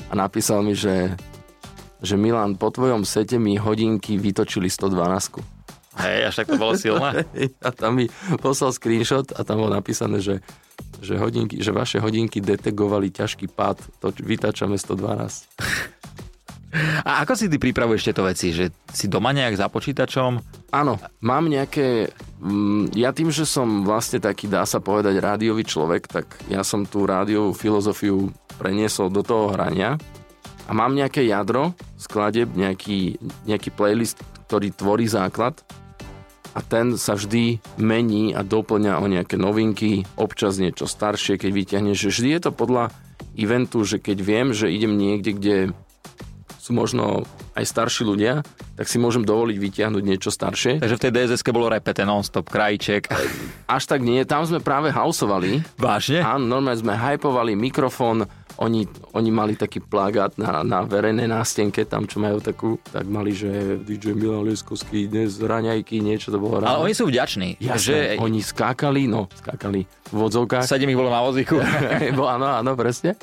a 0.09 0.13
napísal 0.13 0.63
mi, 0.63 0.77
že 0.77 1.15
že 2.05 2.21
Milan, 2.21 2.61
po 2.61 2.69
tvojom 2.69 3.09
sete 3.09 3.41
mi 3.41 3.57
hodinky 3.57 4.21
vytočili 4.21 4.69
112. 4.69 5.41
Hej, 6.05 6.19
až 6.29 6.35
tak 6.43 6.47
to 6.53 6.61
bolo 6.61 6.77
silné. 6.77 7.25
a 7.67 7.69
tam 7.73 7.97
mi 7.97 8.13
poslal 8.45 8.77
screenshot 8.77 9.33
a 9.33 9.41
tam 9.41 9.65
bolo 9.65 9.73
napísané, 9.73 10.21
že, 10.21 10.45
že, 11.01 11.17
hodinky, 11.17 11.65
že 11.65 11.73
vaše 11.73 12.03
hodinky 12.03 12.45
detegovali 12.45 13.09
ťažký 13.09 13.49
pád, 13.49 13.81
to 14.05 14.13
vytačame 14.21 14.77
112. 14.77 15.49
A 17.07 17.23
ako 17.23 17.39
si 17.39 17.47
ty 17.47 17.57
pripravuješ 17.57 18.11
tieto 18.11 18.27
veci? 18.27 18.51
Že 18.51 18.75
si 18.91 19.07
doma 19.07 19.31
nejak 19.31 19.55
za 19.55 19.71
počítačom? 19.71 20.43
Áno, 20.75 20.99
mám 21.23 21.47
nejaké... 21.47 22.11
Mm, 22.43 22.91
ja 22.99 23.15
tým, 23.15 23.31
že 23.31 23.47
som 23.47 23.87
vlastne 23.87 24.19
taký, 24.19 24.51
dá 24.51 24.67
sa 24.67 24.83
povedať, 24.83 25.23
rádiový 25.23 25.63
človek, 25.63 26.11
tak 26.11 26.27
ja 26.51 26.67
som 26.67 26.83
tú 26.83 27.07
rádiovú 27.07 27.55
filozofiu 27.55 28.35
preniesol 28.59 29.11
do 29.11 29.23
toho 29.23 29.55
hrania 29.55 29.95
a 30.67 30.73
mám 30.73 30.97
nejaké 30.97 31.23
jadro, 31.29 31.77
skladeb, 31.95 32.51
nejaký, 32.57 33.21
nejaký 33.47 33.71
playlist, 33.71 34.19
ktorý 34.49 34.75
tvorí 34.75 35.07
základ 35.07 35.63
a 36.55 36.63
ten 36.63 36.95
sa 36.95 37.19
vždy 37.19 37.59
mení 37.83 38.31
a 38.33 38.47
doplňa 38.47 39.03
o 39.03 39.07
nejaké 39.11 39.35
novinky, 39.35 40.07
občas 40.15 40.63
niečo 40.63 40.87
staršie, 40.87 41.37
keď 41.37 41.51
vyťahneš. 41.51 42.15
Vždy 42.15 42.29
je 42.39 42.41
to 42.47 42.51
podľa 42.55 42.95
eventu, 43.35 43.83
že 43.83 43.99
keď 43.99 44.19
viem, 44.23 44.49
že 44.55 44.71
idem 44.71 44.95
niekde, 44.95 45.31
kde 45.35 45.57
sú 46.65 46.73
možno 46.73 47.29
aj 47.53 47.65
starší 47.69 48.09
ľudia, 48.09 48.41
tak 48.81 48.89
si 48.89 48.97
môžem 48.97 49.21
dovoliť 49.21 49.57
vyťahnuť 49.61 50.01
niečo 50.01 50.33
staršie. 50.33 50.81
Takže 50.81 50.97
v 50.97 51.03
tej 51.05 51.13
dss 51.13 51.45
bolo 51.53 51.69
repete 51.69 52.09
non-stop, 52.09 52.49
krajíček. 52.49 53.13
Až 53.69 53.85
tak 53.85 54.01
nie, 54.01 54.25
tam 54.25 54.49
sme 54.49 54.65
práve 54.65 54.89
houseovali. 54.89 55.61
Vážne? 55.77 56.25
Áno, 56.25 56.49
normálne 56.49 56.81
sme 56.81 56.97
hypovali 56.97 57.53
mikrofón, 57.53 58.25
oni, 58.57 58.87
oni 59.13 59.31
mali 59.35 59.59
taký 59.59 59.83
plagát 59.83 60.39
na, 60.41 60.65
na 60.65 60.87
verejnej 60.87 61.27
nástenke, 61.27 61.85
tam 61.85 62.07
čo 62.07 62.23
majú 62.23 62.39
takú, 62.41 62.79
tak 62.87 63.05
mali, 63.05 63.35
že 63.35 63.83
DJ 63.83 64.15
Milan 64.15 64.47
Leskovský 64.47 65.11
dnes 65.11 65.43
raňajky, 65.43 65.99
niečo 66.01 66.31
to 66.33 66.39
bolo 66.41 66.63
ráno. 66.63 66.81
Ale 66.81 66.89
oni 66.89 66.95
sú 66.95 67.11
vďační. 67.11 67.61
Jasné, 67.61 68.17
že... 68.17 68.23
oni 68.23 68.41
skákali, 68.41 69.11
no, 69.11 69.27
skákali 69.37 69.85
v 69.85 70.15
vodzovkách. 70.17 70.65
Sedem 70.65 70.89
ich 70.89 70.97
bolo 70.97 71.11
na 71.13 71.21
vozíku. 71.21 71.59
áno, 72.39 72.47
áno, 72.47 72.73
presne. 72.79 73.19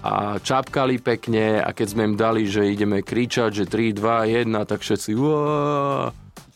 A 0.00 0.40
čapkali 0.40 0.96
pekne 0.96 1.60
a 1.60 1.76
keď 1.76 1.86
sme 1.92 2.02
im 2.08 2.14
dali, 2.16 2.48
že 2.48 2.64
ideme 2.64 3.04
kričať, 3.04 3.52
že 3.52 3.64
3, 3.68 3.92
2, 3.92 4.48
1, 4.48 4.68
tak 4.68 4.80
všetci 4.80 5.12
uá, 5.12 6.08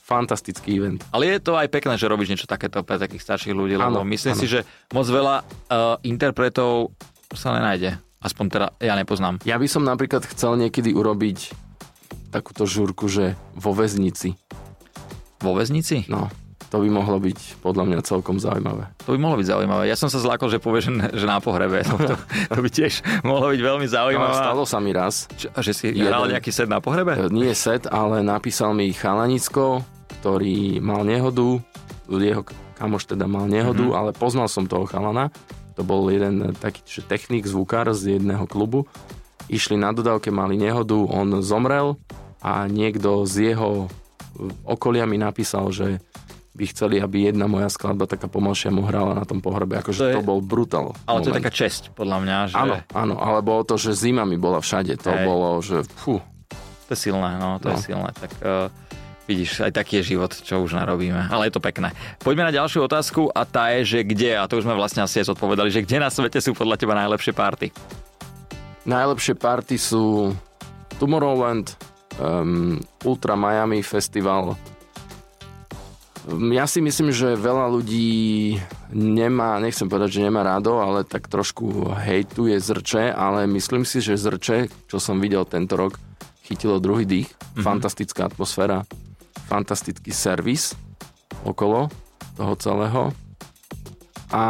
fantastický 0.04 0.80
event. 0.80 1.00
Ale 1.12 1.28
je 1.28 1.40
to 1.40 1.56
aj 1.56 1.68
pekné, 1.68 1.96
že 1.96 2.08
robíš 2.08 2.32
niečo 2.32 2.48
takéto 2.48 2.80
pre 2.84 2.96
takých 3.00 3.24
starších 3.24 3.56
ľudí, 3.56 3.76
lebo 3.76 4.00
ano, 4.00 4.08
myslím 4.08 4.36
ano. 4.36 4.40
si, 4.40 4.46
že 4.48 4.64
moc 4.92 5.04
veľa 5.08 5.36
uh, 5.44 5.96
interpretov 6.04 6.92
sa 7.32 7.56
nenájde. 7.56 8.00
Aspoň 8.24 8.46
teda 8.48 8.66
ja 8.80 8.96
nepoznám. 8.96 9.40
Ja 9.44 9.60
by 9.60 9.68
som 9.68 9.84
napríklad 9.84 10.24
chcel 10.24 10.56
niekedy 10.56 10.96
urobiť 10.96 11.52
takúto 12.32 12.64
žúrku, 12.64 13.08
že 13.08 13.36
vo 13.52 13.76
väznici. 13.76 14.40
Vo 15.44 15.52
väznici? 15.52 16.08
No, 16.08 16.32
to 16.74 16.82
by 16.82 16.90
mohlo 16.90 17.22
byť 17.22 17.62
podľa 17.62 17.84
mňa 17.86 17.98
celkom 18.02 18.42
zaujímavé. 18.42 18.90
To 19.06 19.14
by 19.14 19.18
mohlo 19.22 19.38
byť 19.38 19.46
zaujímavé. 19.46 19.86
Ja 19.86 19.94
som 19.94 20.10
sa 20.10 20.18
zlákol, 20.18 20.50
že 20.50 20.58
povie, 20.58 20.82
že, 20.82 21.22
na 21.22 21.38
pohrebe. 21.38 21.86
To, 21.86 21.94
to, 21.94 22.18
to 22.50 22.58
by 22.58 22.66
tiež 22.66 22.98
mohlo 23.22 23.54
byť 23.54 23.60
veľmi 23.62 23.86
zaujímavé. 23.86 24.34
No, 24.34 24.42
stalo 24.42 24.62
sa 24.66 24.82
mi 24.82 24.90
raz. 24.90 25.30
Č- 25.38 25.54
že 25.54 25.70
si 25.70 25.94
jeden, 25.94 26.10
hral 26.10 26.26
nejaký 26.26 26.50
set 26.50 26.66
na 26.66 26.82
pohrebe? 26.82 27.30
Nie 27.30 27.54
set, 27.54 27.86
ale 27.86 28.26
napísal 28.26 28.74
mi 28.74 28.90
Chalanicko, 28.90 29.86
ktorý 30.18 30.82
mal 30.82 31.06
nehodu. 31.06 31.62
Jeho 32.10 32.42
kamoš 32.74 33.06
teda 33.06 33.30
mal 33.30 33.46
nehodu, 33.46 33.78
mm-hmm. 33.78 33.94
ale 33.94 34.10
poznal 34.10 34.50
som 34.50 34.66
toho 34.66 34.90
chalana. 34.90 35.30
To 35.78 35.86
bol 35.86 36.10
jeden 36.10 36.58
taký 36.58 36.82
technik, 37.06 37.46
zvukár 37.46 37.86
z 37.94 38.18
jedného 38.18 38.50
klubu. 38.50 38.90
Išli 39.46 39.78
na 39.78 39.94
dodávke, 39.94 40.34
mali 40.34 40.58
nehodu, 40.58 40.98
on 41.06 41.38
zomrel 41.38 42.02
a 42.42 42.66
niekto 42.66 43.22
z 43.30 43.54
jeho 43.54 43.86
okolia 44.66 45.06
mi 45.06 45.16
napísal, 45.16 45.70
že 45.70 46.02
by 46.54 46.64
chceli, 46.70 47.02
aby 47.02 47.34
jedna 47.34 47.50
moja 47.50 47.66
skladba 47.66 48.06
taká 48.06 48.30
pomalšia 48.30 48.70
mu 48.70 48.86
hrala 48.86 49.18
na 49.18 49.26
tom 49.26 49.42
pohrebe. 49.42 49.74
Akože 49.82 49.98
to, 49.98 50.06
je, 50.06 50.14
to 50.22 50.22
bol 50.22 50.38
brutál. 50.38 50.94
Ale 51.04 51.18
moment. 51.18 51.24
to 51.26 51.28
je 51.34 51.38
taká 51.42 51.52
česť, 51.52 51.82
podľa 51.98 52.18
mňa. 52.22 52.36
Že... 52.46 52.56
Áno, 52.56 52.74
áno, 52.94 53.14
ale 53.18 53.42
bolo 53.42 53.66
to, 53.66 53.74
že 53.74 53.90
zima 53.98 54.22
mi 54.22 54.38
bola 54.38 54.62
všade. 54.62 54.94
To 55.02 55.10
Hej. 55.10 55.26
bolo, 55.26 55.48
že 55.58 55.82
fú. 55.98 56.22
To 56.86 56.90
je 56.94 56.98
silné, 57.10 57.42
no, 57.42 57.58
to 57.58 57.68
no. 57.68 57.74
je 57.74 57.78
silné. 57.90 58.10
Tak 58.14 58.30
uh, 58.38 58.70
vidíš, 59.26 59.66
aj 59.66 59.72
taký 59.74 59.98
je 60.00 60.14
život, 60.14 60.30
čo 60.30 60.62
už 60.62 60.78
narobíme. 60.78 61.26
Ale 61.26 61.50
je 61.50 61.58
to 61.58 61.64
pekné. 61.64 61.90
Poďme 62.22 62.46
na 62.46 62.52
ďalšiu 62.54 62.86
otázku 62.86 63.34
a 63.34 63.42
tá 63.42 63.74
je, 63.74 63.98
že 63.98 64.00
kde, 64.06 64.38
a 64.38 64.46
to 64.46 64.62
už 64.62 64.64
sme 64.68 64.78
vlastne 64.78 65.02
asi 65.02 65.26
aj 65.26 65.34
odpovedali, 65.34 65.74
že 65.74 65.82
kde 65.82 65.98
na 65.98 66.12
svete 66.12 66.38
sú 66.38 66.54
podľa 66.54 66.78
teba 66.78 66.94
najlepšie 66.94 67.34
party? 67.34 67.74
Najlepšie 68.84 69.34
party 69.34 69.74
sú 69.80 70.36
Tomorrowland, 71.00 71.74
um, 72.20 72.78
Ultra 73.02 73.34
Miami 73.34 73.80
Festival, 73.80 74.54
ja 76.28 76.64
si 76.64 76.80
myslím, 76.80 77.12
že 77.12 77.36
veľa 77.36 77.68
ľudí 77.68 78.56
nemá, 78.96 79.60
nechcem 79.60 79.88
povedať, 79.88 80.20
že 80.20 80.24
nemá 80.24 80.40
rádo, 80.40 80.80
ale 80.80 81.04
tak 81.04 81.28
trošku 81.28 81.92
hejtuje 81.92 82.56
zrče, 82.56 83.12
ale 83.12 83.44
myslím 83.44 83.84
si, 83.84 84.00
že 84.00 84.16
zrče, 84.16 84.72
čo 84.88 84.96
som 84.96 85.20
videl 85.20 85.44
tento 85.44 85.76
rok, 85.76 86.00
chytilo 86.48 86.80
druhý 86.80 87.04
dých. 87.04 87.28
Mm-hmm. 87.28 87.64
Fantastická 87.64 88.32
atmosféra, 88.32 88.88
fantastický 89.48 90.16
servis 90.16 90.72
okolo 91.44 91.92
toho 92.40 92.54
celého 92.56 93.02
a 94.32 94.42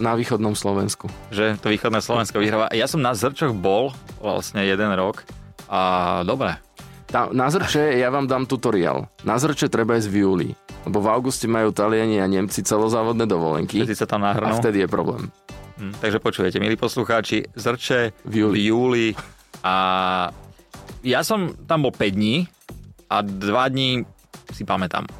na 0.00 0.12
východnom 0.16 0.56
Slovensku. 0.56 1.06
Že 1.30 1.60
to 1.60 1.68
východné 1.70 2.00
Slovensko 2.00 2.40
vyhráva. 2.40 2.72
Ja 2.72 2.88
som 2.88 3.04
na 3.04 3.12
Zrčoch 3.14 3.54
bol 3.54 3.92
vlastne 4.18 4.64
jeden 4.64 4.90
rok 4.96 5.22
a 5.70 6.22
dobre. 6.26 6.58
Tá, 7.10 7.26
na 7.34 7.50
Zrče 7.50 7.98
ja 7.98 8.06
vám 8.06 8.30
dám 8.30 8.46
tutoriál. 8.46 9.10
Na 9.26 9.34
Zrče 9.34 9.66
treba 9.66 9.98
ísť 9.98 10.06
v 10.06 10.16
júli. 10.22 10.48
Lebo 10.86 11.02
v 11.02 11.10
auguste 11.10 11.50
majú 11.50 11.74
Taliani 11.74 12.22
a 12.22 12.26
Nemci 12.30 12.62
celozávodné 12.62 13.26
dovolenky. 13.26 13.82
Vtedy 13.82 13.98
sa 13.98 14.06
tam 14.06 14.22
nahrnú. 14.22 14.46
A 14.46 14.54
vtedy 14.54 14.86
je 14.86 14.88
problém. 14.88 15.26
Hm, 15.82 15.98
takže 15.98 16.22
počujete, 16.22 16.62
milí 16.62 16.78
poslucháči, 16.78 17.50
Zrče 17.58 18.14
v 18.22 18.46
júli. 18.46 18.54
v 18.54 18.58
júli 18.70 19.06
a 19.66 19.74
ja 21.02 21.20
som 21.26 21.50
tam 21.66 21.82
bol 21.82 21.90
5 21.90 22.14
dní 22.14 22.46
a 23.10 23.26
2 23.26 23.74
dní 23.74 24.06
si 24.54 24.62
pamätám. 24.62 25.10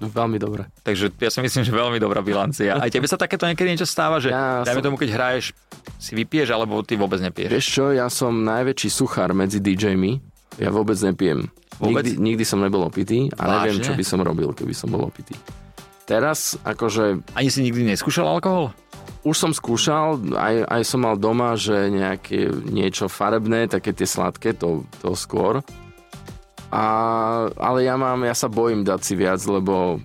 Veľmi 0.00 0.38
dobre. 0.40 0.64
Takže 0.86 1.12
ja 1.18 1.28
si 1.28 1.44
myslím, 1.44 1.62
že 1.66 1.74
veľmi 1.74 1.98
dobrá 2.00 2.24
bilancia. 2.24 2.78
Aj 2.78 2.88
tebe 2.88 3.04
sa 3.04 3.18
takéto 3.18 3.44
niekedy 3.44 3.74
niečo 3.74 3.84
stáva, 3.84 4.22
že 4.22 4.30
ja 4.30 4.62
dajme 4.64 4.80
som... 4.80 4.86
tomu, 4.94 4.96
keď 4.96 5.10
hraješ, 5.12 5.52
si 5.98 6.12
vypiješ, 6.14 6.54
alebo 6.54 6.80
ty 6.86 6.94
vôbec 6.94 7.18
nepiješ? 7.18 7.50
Vieš 7.50 7.66
čo, 7.68 7.84
ja 7.90 8.06
som 8.06 8.46
najväčší 8.46 8.88
suchár 8.88 9.34
medzi 9.34 9.58
DJmi. 9.58 10.22
Ja 10.58 10.74
vôbec 10.74 10.98
nepijem. 10.98 11.46
Vôbec? 11.78 12.02
Nikdy, 12.02 12.12
nikdy 12.18 12.44
som 12.44 12.58
nebol 12.58 12.82
opitý 12.82 13.30
a 13.38 13.46
Vážne? 13.46 13.78
neviem, 13.78 13.78
čo 13.86 13.92
by 13.94 14.04
som 14.04 14.18
robil, 14.22 14.50
keby 14.50 14.74
som 14.74 14.90
bol 14.90 15.06
opitý. 15.06 15.38
Teraz 16.08 16.58
akože... 16.66 17.22
Ani 17.38 17.48
si 17.52 17.62
nikdy 17.62 17.86
neskúšal 17.86 18.26
alkohol? 18.26 18.74
Už 19.22 19.36
som 19.36 19.52
skúšal, 19.54 20.18
aj, 20.34 20.66
aj 20.66 20.82
som 20.82 21.04
mal 21.04 21.14
doma, 21.20 21.54
že 21.54 21.92
nejaké 21.92 22.48
niečo 22.66 23.06
farebné, 23.06 23.70
také 23.70 23.94
tie 23.94 24.08
sladké, 24.08 24.56
to, 24.56 24.88
to 25.04 25.14
skôr. 25.14 25.62
A, 26.68 26.84
ale 27.56 27.84
ja 27.84 27.96
mám, 27.96 28.24
ja 28.24 28.34
sa 28.36 28.48
bojím 28.50 28.84
dať 28.84 29.00
si 29.04 29.14
viac, 29.16 29.40
lebo 29.48 30.00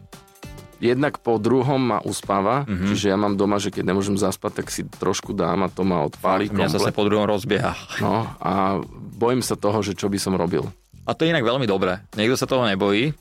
jednak 0.83 1.23
po 1.23 1.39
druhom 1.39 1.79
ma 1.79 1.99
uspáva, 2.03 2.67
mm-hmm. 2.67 2.87
čiže 2.91 3.05
ja 3.07 3.17
mám 3.17 3.39
doma, 3.39 3.55
že 3.55 3.71
keď 3.71 3.95
nemôžem 3.95 4.19
zaspať, 4.19 4.63
tak 4.63 4.67
si 4.67 4.83
trošku 4.83 5.31
dám 5.31 5.63
a 5.63 5.71
to 5.71 5.87
ma 5.87 6.03
odpálí. 6.03 6.51
Mňa 6.51 6.75
zase 6.75 6.91
po 6.91 7.07
druhom 7.07 7.23
rozbieha. 7.23 7.71
No 8.03 8.27
a 8.43 8.83
bojím 9.15 9.39
sa 9.39 9.55
toho, 9.55 9.79
že 9.79 9.95
čo 9.95 10.11
by 10.11 10.19
som 10.19 10.35
robil. 10.35 10.67
A 11.07 11.15
to 11.15 11.23
je 11.23 11.31
inak 11.31 11.47
veľmi 11.47 11.63
dobré. 11.63 12.03
Niekto 12.19 12.35
sa 12.35 12.47
toho 12.47 12.67
nebojí, 12.67 13.15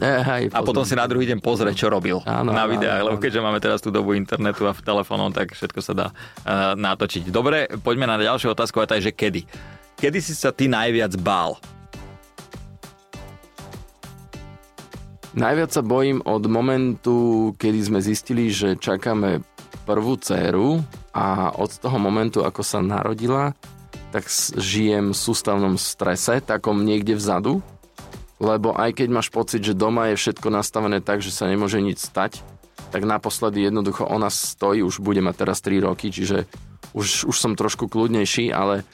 Hej, 0.00 0.48
a 0.56 0.64
potom 0.64 0.88
si 0.88 0.96
na 0.96 1.04
druhý 1.04 1.28
deň 1.28 1.44
pozrie, 1.44 1.76
čo 1.76 1.92
robil 1.92 2.24
áno, 2.24 2.48
na 2.48 2.64
videách, 2.64 3.04
áno, 3.04 3.06
lebo 3.12 3.16
keďže 3.20 3.44
máme 3.44 3.60
teraz 3.60 3.84
tú 3.84 3.92
dobu 3.92 4.16
internetu 4.16 4.64
a 4.64 4.72
telefónom, 4.72 5.28
tak 5.36 5.52
všetko 5.52 5.80
sa 5.84 5.92
dá 5.92 6.06
uh, 6.08 6.72
natočiť. 6.80 7.28
Dobre, 7.28 7.68
poďme 7.84 8.08
na 8.08 8.16
ďalšiu 8.16 8.56
otázku 8.56 8.80
a 8.80 8.88
tá 8.88 8.96
je, 8.96 9.12
že 9.12 9.12
kedy? 9.12 9.44
Kedy 10.00 10.18
si 10.24 10.32
sa 10.32 10.48
ty 10.48 10.64
najviac 10.64 11.12
bál? 11.20 11.60
Najviac 15.32 15.72
sa 15.72 15.80
bojím 15.80 16.20
od 16.28 16.44
momentu, 16.44 17.16
kedy 17.56 17.80
sme 17.80 18.04
zistili, 18.04 18.52
že 18.52 18.76
čakáme 18.76 19.40
prvú 19.88 20.20
dceru 20.20 20.84
a 21.16 21.48
od 21.56 21.72
toho 21.72 21.96
momentu, 21.96 22.44
ako 22.44 22.60
sa 22.60 22.84
narodila, 22.84 23.56
tak 24.12 24.28
žijem 24.60 25.16
v 25.16 25.16
sústavnom 25.16 25.80
strese, 25.80 26.44
takom 26.44 26.84
niekde 26.84 27.16
vzadu, 27.16 27.64
lebo 28.44 28.76
aj 28.76 28.92
keď 29.00 29.08
máš 29.08 29.32
pocit, 29.32 29.64
že 29.64 29.72
doma 29.72 30.12
je 30.12 30.20
všetko 30.20 30.52
nastavené 30.52 31.00
tak, 31.00 31.24
že 31.24 31.32
sa 31.32 31.48
nemôže 31.48 31.80
nič 31.80 32.04
stať, 32.04 32.44
tak 32.92 33.08
naposledy 33.08 33.64
jednoducho 33.64 34.04
ona 34.04 34.28
stojí, 34.28 34.84
už 34.84 35.00
bude 35.00 35.24
mať 35.24 35.48
teraz 35.48 35.64
3 35.64 35.80
roky, 35.80 36.12
čiže 36.12 36.44
už, 36.92 37.24
už 37.24 37.36
som 37.40 37.56
trošku 37.56 37.88
kľudnejší, 37.88 38.52
ale 38.52 38.84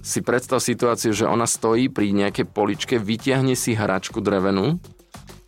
si 0.00 0.24
predstav 0.24 0.64
situáciu, 0.64 1.12
že 1.12 1.28
ona 1.28 1.44
stojí 1.44 1.92
pri 1.92 2.08
nejakej 2.16 2.48
poličke, 2.48 2.96
vytiahne 2.96 3.52
si 3.52 3.76
hračku 3.76 4.24
drevenú, 4.24 4.80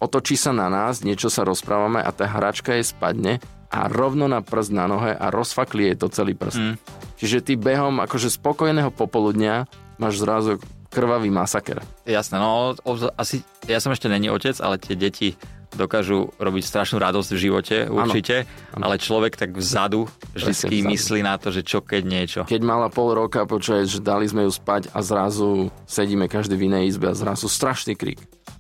otočí 0.01 0.35
sa 0.35 0.51
na 0.51 0.73
nás, 0.73 1.05
niečo 1.05 1.29
sa 1.29 1.45
rozprávame 1.45 2.01
a 2.01 2.11
tá 2.11 2.25
hračka 2.27 2.75
je 2.75 2.91
spadne 2.91 3.39
a 3.71 3.87
rovno 3.87 4.27
na 4.27 4.43
prst 4.43 4.75
na 4.75 4.91
nohe 4.91 5.15
a 5.15 5.31
rozfakli 5.31 5.93
jej 5.93 5.97
to 6.01 6.11
celý 6.11 6.35
prst. 6.35 6.59
Mm. 6.59 6.75
Čiže 7.21 7.39
ty 7.45 7.53
behom 7.55 8.03
akože 8.03 8.33
spokojného 8.33 8.91
popoludnia 8.91 9.71
máš 10.01 10.19
zrazu 10.19 10.59
krvavý 10.91 11.31
masaker. 11.31 11.79
Jasné, 12.03 12.43
no 12.43 12.75
asi, 13.15 13.47
ja 13.71 13.79
som 13.79 13.95
ešte 13.95 14.11
není 14.11 14.27
otec, 14.27 14.59
ale 14.59 14.75
tie 14.83 14.99
deti 14.99 15.39
dokážu 15.71 16.35
robiť 16.35 16.67
strašnú 16.67 16.99
radosť 16.99 17.31
v 17.31 17.39
živote, 17.39 17.77
určite, 17.87 18.43
ano, 18.75 18.91
ale 18.91 18.99
človek 18.99 19.39
tak 19.39 19.55
vzadu 19.55 20.11
vždy 20.35 20.83
myslí 20.83 21.23
na 21.23 21.39
to, 21.39 21.55
že 21.55 21.63
čo 21.63 21.79
keď 21.79 22.03
niečo. 22.03 22.41
Keď 22.43 22.63
mala 22.67 22.91
pol 22.91 23.15
roka, 23.15 23.47
počuje, 23.47 23.87
že 23.87 24.03
dali 24.03 24.27
sme 24.27 24.51
ju 24.51 24.53
spať 24.53 24.91
a 24.91 24.99
zrazu 24.99 25.71
sedíme 25.87 26.27
každý 26.27 26.59
v 26.59 26.75
inej 26.75 26.99
izbe 26.99 27.11
a 27.11 27.15
zrazu 27.15 27.47
strašný 27.47 27.95
krik. 27.95 28.19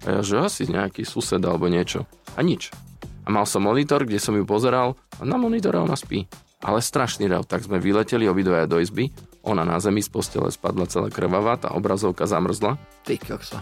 A 0.08 0.18
ja, 0.18 0.20
že 0.24 0.40
asi 0.40 0.68
nejaký 0.68 1.04
sused 1.04 1.40
alebo 1.44 1.68
niečo. 1.68 2.08
A 2.36 2.40
nič. 2.40 2.72
A 3.24 3.28
mal 3.28 3.44
som 3.44 3.64
monitor, 3.64 4.04
kde 4.08 4.18
som 4.20 4.32
ju 4.32 4.48
pozeral 4.48 4.96
a 5.20 5.22
na 5.28 5.36
monitore 5.36 5.76
ona 5.76 5.96
spí 5.96 6.24
ale 6.60 6.84
strašný 6.84 7.26
rev. 7.28 7.44
Tak 7.48 7.64
sme 7.64 7.80
vyleteli 7.80 8.28
obidvaja 8.28 8.68
do 8.68 8.80
izby, 8.80 9.08
ona 9.40 9.64
na 9.64 9.80
zemi 9.80 10.04
z 10.04 10.12
postele 10.12 10.52
spadla 10.52 10.84
celá 10.84 11.08
krvavá, 11.08 11.56
tá 11.56 11.72
obrazovka 11.72 12.28
zamrzla. 12.28 12.76
Ty 13.08 13.16
kokso. 13.16 13.58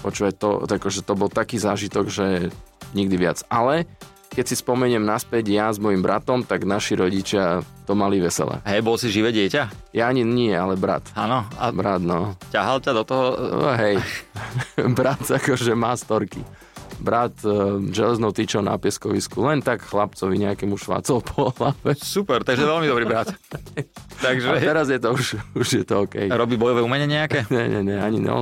Počuje, 0.00 0.32
to, 0.32 0.64
to, 0.64 0.72
akože 0.80 1.04
to 1.04 1.12
bol 1.18 1.28
taký 1.28 1.60
zážitok, 1.60 2.08
že 2.08 2.48
nikdy 2.96 3.16
viac. 3.20 3.44
Ale 3.52 3.84
keď 4.30 4.44
si 4.46 4.54
spomeniem 4.54 5.02
naspäť 5.02 5.50
ja 5.50 5.66
s 5.68 5.82
mojim 5.82 6.00
bratom, 6.00 6.46
tak 6.46 6.62
naši 6.62 6.94
rodičia 6.94 7.66
to 7.82 7.98
mali 7.98 8.22
veselé. 8.22 8.62
Hej, 8.62 8.86
bol 8.86 8.94
si 8.94 9.10
živé 9.10 9.34
dieťa? 9.34 9.90
Ja 9.90 10.06
ani 10.06 10.22
nie, 10.22 10.54
ale 10.54 10.78
brat. 10.78 11.02
Áno. 11.18 11.42
A 11.58 11.74
brat, 11.74 11.98
no. 11.98 12.38
Ťahal 12.54 12.78
ťa 12.78 12.92
do 12.94 13.02
toho? 13.02 13.26
No, 13.34 13.74
hej. 13.74 13.98
brat 14.98 15.26
akože 15.26 15.74
má 15.74 15.98
storky 15.98 16.40
brat 16.98 17.36
uh, 17.46 17.78
železnou 17.78 18.34
tyčou 18.34 18.64
na 18.64 18.74
pieskovisku, 18.74 19.38
len 19.46 19.62
tak 19.62 19.86
chlapcovi 19.86 20.34
nejakému 20.42 20.74
švácol 20.74 21.22
po 21.22 21.54
hlave. 21.54 21.94
Super, 22.00 22.42
takže 22.42 22.66
veľmi 22.66 22.90
dobrý 22.90 23.06
brat. 23.06 23.30
takže... 24.26 24.50
A 24.50 24.58
teraz 24.58 24.90
je 24.90 24.98
to 24.98 25.14
už, 25.14 25.38
už 25.54 25.68
je 25.70 25.84
to 25.86 26.08
OK. 26.08 26.26
Robí 26.32 26.58
bojové 26.58 26.82
umenie 26.82 27.06
nejaké? 27.06 27.46
nie, 27.54 27.70
nie, 27.70 27.80
nie, 27.86 27.98
ani 28.00 28.18
ne. 28.18 28.32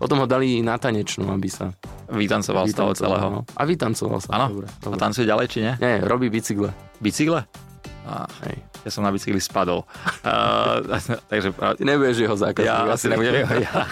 Potom 0.00 0.18
ho 0.18 0.26
dali 0.26 0.58
na 0.64 0.74
tanečnú, 0.80 1.30
aby 1.30 1.46
sa... 1.46 1.70
Vytancoval, 2.12 2.68
z 2.68 2.76
toho 2.76 2.92
celého. 2.92 3.28
No. 3.28 3.40
A 3.56 3.62
vytancoval 3.64 4.20
sa. 4.20 4.36
Áno? 4.36 4.46
Dobre, 4.52 4.68
dobre. 4.84 4.96
A 4.96 5.00
tancuje 5.00 5.24
ďalej, 5.24 5.46
či 5.48 5.58
nie? 5.64 5.72
Nie, 5.80 6.04
robí 6.04 6.28
bicykle. 6.28 6.74
Bicykle? 7.00 7.48
Ah, 8.02 8.26
Hej. 8.44 8.72
Ja 8.82 8.90
som 8.90 9.06
na 9.06 9.14
bicykli 9.14 9.38
spadol. 9.38 9.86
Uh, 10.26 10.82
takže, 11.30 11.54
Ty 11.54 11.82
nebudeš 11.86 12.26
jeho 12.26 12.34
zákazník. 12.34 12.66
Ja 12.66 12.90
asi 12.90 13.06
nebudem 13.06 13.46
jeho. 13.46 13.54
Ja. 13.62 13.86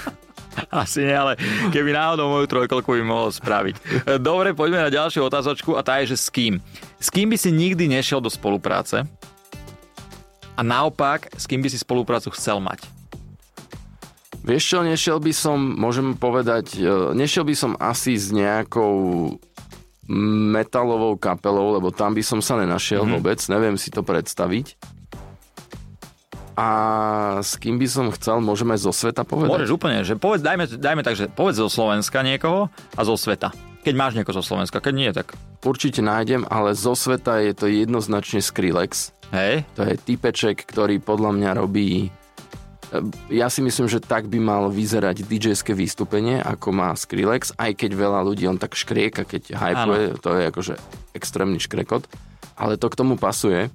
Asi 0.83 1.07
nie, 1.07 1.14
ale 1.14 1.38
keby 1.71 1.95
náhodou 1.95 2.30
moju 2.30 2.47
trojkolku 2.50 2.90
by 2.99 3.04
mohol 3.04 3.30
spraviť. 3.30 4.07
Dobre, 4.19 4.52
poďme 4.52 4.87
na 4.87 4.90
ďalšiu 4.90 5.23
otázočku 5.26 5.78
a 5.78 5.85
tá 5.85 6.02
je, 6.02 6.14
že 6.14 6.19
s 6.19 6.28
kým. 6.28 6.59
S 6.99 7.09
kým 7.09 7.30
by 7.30 7.37
si 7.38 7.50
nikdy 7.54 7.87
nešiel 7.87 8.19
do 8.19 8.28
spolupráce 8.28 9.07
a 10.57 10.61
naopak, 10.61 11.33
s 11.33 11.49
kým 11.49 11.64
by 11.64 11.69
si 11.73 11.78
spoluprácu 11.80 12.28
chcel 12.37 12.61
mať? 12.61 12.85
Vieš 14.40 14.64
čo, 14.73 14.78
nešiel 14.80 15.19
by 15.21 15.33
som, 15.37 15.57
môžem 15.57 16.16
povedať, 16.16 16.80
e, 16.80 17.12
nešiel 17.12 17.45
by 17.45 17.54
som 17.57 17.73
asi 17.76 18.16
s 18.16 18.33
nejakou 18.33 19.37
metalovou 20.50 21.14
kapelou, 21.21 21.76
lebo 21.76 21.92
tam 21.95 22.16
by 22.16 22.25
som 22.25 22.40
sa 22.42 22.59
nenašiel 22.59 23.04
mm-hmm. 23.04 23.14
vôbec, 23.21 23.38
neviem 23.47 23.76
si 23.76 23.92
to 23.92 24.02
predstaviť. 24.02 24.75
A 26.60 26.68
s 27.40 27.56
kým 27.56 27.80
by 27.80 27.88
som 27.88 28.12
chcel, 28.12 28.44
môžeme 28.44 28.76
zo 28.76 28.92
sveta 28.92 29.24
povedať? 29.24 29.48
Môžeš 29.48 29.72
úplne, 29.72 30.04
že 30.04 30.20
povedz, 30.20 30.44
dajme, 30.44 30.68
dajme 30.68 31.00
tak, 31.00 31.16
že 31.16 31.32
povedz 31.32 31.56
zo 31.56 31.72
Slovenska 31.72 32.20
niekoho 32.20 32.68
a 32.68 33.00
zo 33.00 33.16
sveta. 33.16 33.48
Keď 33.80 33.94
máš 33.96 34.12
nieko 34.12 34.36
zo 34.36 34.44
Slovenska, 34.44 34.76
keď 34.84 34.92
nie, 34.92 35.08
tak 35.08 35.32
Určite 35.60 36.00
nájdem, 36.00 36.48
ale 36.48 36.72
zo 36.72 36.96
sveta 36.96 37.44
je 37.44 37.52
to 37.52 37.68
jednoznačne 37.68 38.40
Skrillex. 38.40 39.12
hej. 39.28 39.68
To 39.76 39.84
je 39.84 40.00
typeček, 40.00 40.64
ktorý 40.64 41.04
podľa 41.04 41.36
mňa 41.36 41.50
robí... 41.60 42.08
Ja 43.30 43.46
si 43.52 43.62
myslím, 43.62 43.86
že 43.86 44.02
tak 44.02 44.26
by 44.26 44.40
mal 44.40 44.66
vyzerať 44.72 45.22
DJ-ské 45.22 45.76
vystúpenie, 45.76 46.40
ako 46.40 46.72
má 46.72 46.90
Skrillex, 46.96 47.54
aj 47.60 47.76
keď 47.76 47.92
veľa 47.92 48.20
ľudí 48.24 48.48
on 48.48 48.58
tak 48.58 48.72
škrieka, 48.74 49.28
keď 49.28 49.52
hypuje, 49.54 50.04
to 50.18 50.30
je 50.34 50.42
akože 50.48 50.74
extrémny 51.14 51.60
škrekot, 51.60 52.08
ale 52.56 52.80
to 52.80 52.88
k 52.88 52.98
tomu 52.98 53.14
pasuje. 53.20 53.68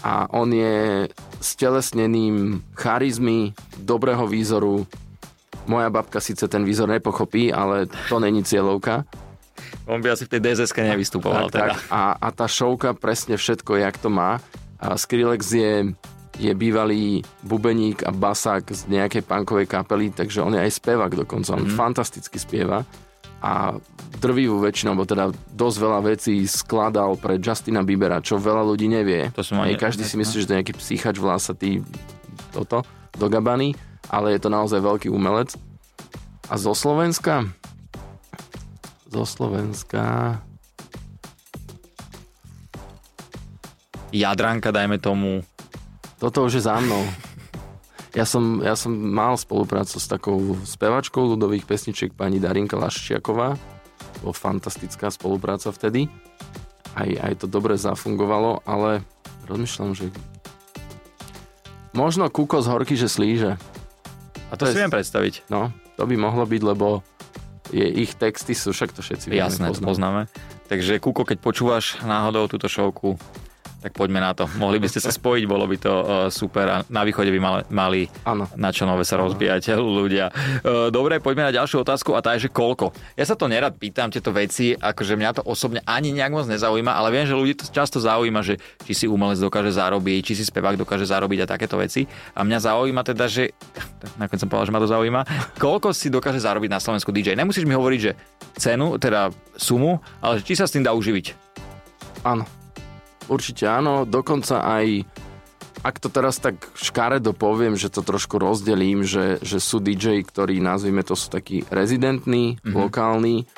A 0.00 0.24
on 0.32 0.50
je 0.50 1.06
stelesnením 1.40 2.62
charizmy, 2.76 3.52
dobrého 3.78 4.26
výzoru. 4.26 4.86
Moja 5.66 5.90
babka 5.90 6.20
síce 6.20 6.48
ten 6.48 6.64
výzor 6.64 6.88
nepochopí, 6.88 7.52
ale 7.52 7.86
to 8.08 8.20
není 8.20 8.44
cieľovka. 8.44 9.04
On 9.86 10.00
by 10.00 10.10
asi 10.10 10.24
v 10.24 10.32
tej 10.36 10.40
dss 10.40 10.72
nevystupoval 10.72 11.50
Tak, 11.50 11.52
teda. 11.52 11.66
tak. 11.74 11.76
A, 11.90 12.02
a 12.16 12.28
tá 12.32 12.46
šovka 12.48 12.96
presne 12.96 13.36
všetko, 13.36 13.76
jak 13.76 13.98
to 13.98 14.08
má. 14.08 14.40
A 14.80 14.96
Skrillex 14.96 15.52
je, 15.52 15.92
je 16.40 16.52
bývalý 16.56 17.20
bubeník 17.44 18.00
a 18.02 18.10
basák 18.10 18.64
z 18.72 18.88
nejakej 18.88 19.20
punkovej 19.22 19.68
kapely, 19.68 20.08
takže 20.10 20.40
on 20.40 20.56
je 20.56 20.64
aj 20.64 20.72
spevák 20.80 21.12
dokonca. 21.12 21.52
On 21.54 21.68
Mhm. 21.68 21.76
fantasticky 21.76 22.40
spieva 22.40 22.84
a 23.40 23.76
drvivú 24.20 24.60
väčšinou, 24.60 24.92
bo 24.92 25.08
teda 25.08 25.32
dosť 25.56 25.76
veľa 25.80 26.00
vecí 26.04 26.44
skladal 26.44 27.16
pre 27.16 27.40
Justina 27.40 27.80
Biebera, 27.80 28.20
čo 28.20 28.36
veľa 28.36 28.62
ľudí 28.68 28.84
nevie. 28.84 29.32
To 29.32 29.40
som 29.40 29.64
ani- 29.64 29.80
každý 29.80 30.04
si 30.04 30.20
myslí, 30.20 30.44
že 30.44 30.46
to 30.46 30.52
je 30.52 30.58
nejaký 30.60 30.74
psychač 30.76 31.16
vlásatý 31.16 31.80
toto, 32.52 32.84
do 33.16 33.26
gabany, 33.32 33.72
ale 34.12 34.36
je 34.36 34.40
to 34.44 34.52
naozaj 34.52 34.80
veľký 34.80 35.08
umelec. 35.08 35.56
A 36.52 36.60
zo 36.60 36.76
Slovenska? 36.76 37.48
Zo 39.08 39.24
Slovenska... 39.24 40.36
Jadranka, 44.10 44.74
dajme 44.74 44.98
tomu. 44.98 45.46
Toto 46.18 46.42
už 46.42 46.58
je 46.58 46.66
za 46.66 46.82
mnou. 46.82 47.06
Ja 48.10 48.26
som, 48.26 48.58
ja 48.58 48.74
som 48.74 48.90
mal 48.90 49.38
spoluprácu 49.38 49.96
s 49.96 50.06
takou 50.06 50.58
spevačkou 50.60 51.22
ľudových 51.28 51.62
pesničiek 51.62 52.10
pani 52.10 52.42
Darinka 52.42 52.74
Laščiaková. 52.74 53.54
Bolo 54.20 54.34
fantastická 54.34 55.08
spolupráca 55.08 55.70
vtedy. 55.70 56.10
Aj, 56.92 57.06
aj 57.06 57.38
to 57.38 57.46
dobre 57.46 57.78
zafungovalo, 57.78 58.66
ale 58.66 59.06
rozmýšľam, 59.46 59.94
že 59.94 60.10
možno 61.92 62.26
Kuko 62.26 62.58
z 62.58 62.66
horky, 62.66 62.94
že 62.94 63.06
slíže. 63.06 63.54
A 64.50 64.54
to, 64.54 64.66
To 64.66 64.66
si 64.66 64.74
je- 64.74 64.82
viem 64.82 64.90
predstaviť. 64.90 65.46
No, 65.46 65.70
to 65.94 66.02
by 66.02 66.18
mohlo 66.18 66.42
byť, 66.42 66.62
lebo 66.64 67.06
je, 67.70 67.86
ich 67.86 68.18
texty 68.18 68.50
sú, 68.52 68.74
však 68.74 68.90
to 68.90 69.00
všetci 69.00 69.30
vieme, 69.30 69.46
Jasné, 69.46 69.70
to 69.70 69.78
poznáme. 69.78 69.86
poznáme. 69.86 70.22
Takže 70.66 70.98
Kuko, 70.98 71.22
keď 71.22 71.38
počúvaš 71.38 72.02
náhodou 72.02 72.46
túto 72.46 72.66
šovku, 72.66 73.14
tak 73.80 73.96
poďme 73.96 74.20
na 74.20 74.36
to. 74.36 74.44
Mohli 74.62 74.78
by 74.84 74.88
ste 74.92 75.00
sa 75.00 75.10
spojiť, 75.10 75.44
bolo 75.48 75.64
by 75.64 75.76
to 75.80 75.92
uh, 75.92 76.04
super 76.28 76.66
a 76.68 76.76
na 76.92 77.02
východe 77.02 77.32
by 77.32 77.40
mali, 77.40 77.62
mali 77.72 78.00
Áno. 78.28 78.46
na 78.54 78.70
čo 78.70 78.84
nové 78.84 79.02
sa 79.08 79.16
rozbíjať 79.16 79.74
ľudia. 79.80 80.30
Uh, 80.60 80.92
Dobre, 80.92 81.18
poďme 81.18 81.48
na 81.48 81.52
ďalšiu 81.52 81.82
otázku 81.82 82.12
a 82.14 82.20
tá 82.20 82.36
je, 82.36 82.46
že 82.46 82.50
koľko. 82.52 82.92
Ja 83.16 83.24
sa 83.24 83.34
to 83.34 83.48
nerad 83.48 83.74
pýtam, 83.80 84.12
tieto 84.12 84.30
veci, 84.30 84.76
akože 84.76 85.16
mňa 85.16 85.40
to 85.40 85.42
osobne 85.48 85.80
ani 85.88 86.12
nejak 86.12 86.32
moc 86.32 86.46
nezaujíma, 86.46 86.92
ale 86.92 87.08
viem, 87.10 87.24
že 87.24 87.34
ľudí 87.34 87.56
to 87.56 87.64
často 87.72 87.98
zaujíma, 87.98 88.44
že 88.44 88.60
či 88.84 88.92
si 88.92 89.06
umelec 89.08 89.40
dokáže 89.40 89.72
zarobiť, 89.72 90.20
či 90.20 90.32
si 90.36 90.44
spevák 90.44 90.76
dokáže 90.76 91.08
zarobiť 91.08 91.44
a 91.44 91.46
takéto 91.48 91.80
veci. 91.80 92.04
A 92.36 92.44
mňa 92.44 92.58
zaujíma 92.60 93.00
teda, 93.02 93.24
že 93.30 93.56
nakoniec 94.20 94.40
som 94.44 94.50
povedal, 94.52 94.68
že 94.68 94.74
ma 94.74 94.80
to 94.84 94.90
zaujíma, 94.92 95.20
koľko 95.56 95.96
si 95.96 96.12
dokáže 96.12 96.42
zarobiť 96.42 96.70
na 96.70 96.82
Slovensku 96.82 97.08
DJ. 97.14 97.32
Nemusíš 97.38 97.64
mi 97.64 97.72
hovoriť, 97.72 98.00
že 98.00 98.12
cenu, 98.60 99.00
teda 99.00 99.32
sumu, 99.56 100.02
ale 100.20 100.44
či 100.44 100.58
sa 100.58 100.68
s 100.68 100.74
tým 100.74 100.84
dá 100.84 100.92
uživiť. 100.92 101.32
Áno. 102.26 102.59
Určite 103.30 103.70
áno, 103.70 104.02
dokonca 104.02 104.66
aj 104.66 105.06
ak 105.80 105.96
to 105.96 106.12
teraz 106.12 106.36
tak 106.36 106.60
škaredo 106.76 107.32
poviem, 107.32 107.72
že 107.72 107.88
to 107.88 108.04
trošku 108.04 108.36
rozdelím, 108.36 109.00
že, 109.00 109.40
že 109.40 109.56
sú 109.62 109.80
DJ, 109.80 110.20
ktorí 110.20 110.60
nazvime 110.60 111.00
to 111.00 111.16
sú 111.16 111.32
takí 111.32 111.64
rezidentní, 111.72 112.60
mm-hmm. 112.60 112.74
lokálni, 112.76 113.48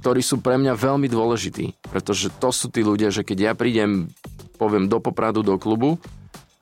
ktorí 0.00 0.24
sú 0.24 0.40
pre 0.40 0.56
mňa 0.56 0.72
veľmi 0.72 1.08
dôležití, 1.12 1.92
pretože 1.92 2.32
to 2.40 2.48
sú 2.54 2.72
tí 2.72 2.80
ľudia, 2.80 3.12
že 3.12 3.26
keď 3.26 3.38
ja 3.38 3.52
prídem, 3.52 4.08
poviem, 4.56 4.88
do 4.88 4.96
Popradu, 4.96 5.44
do 5.44 5.60
klubu 5.60 6.00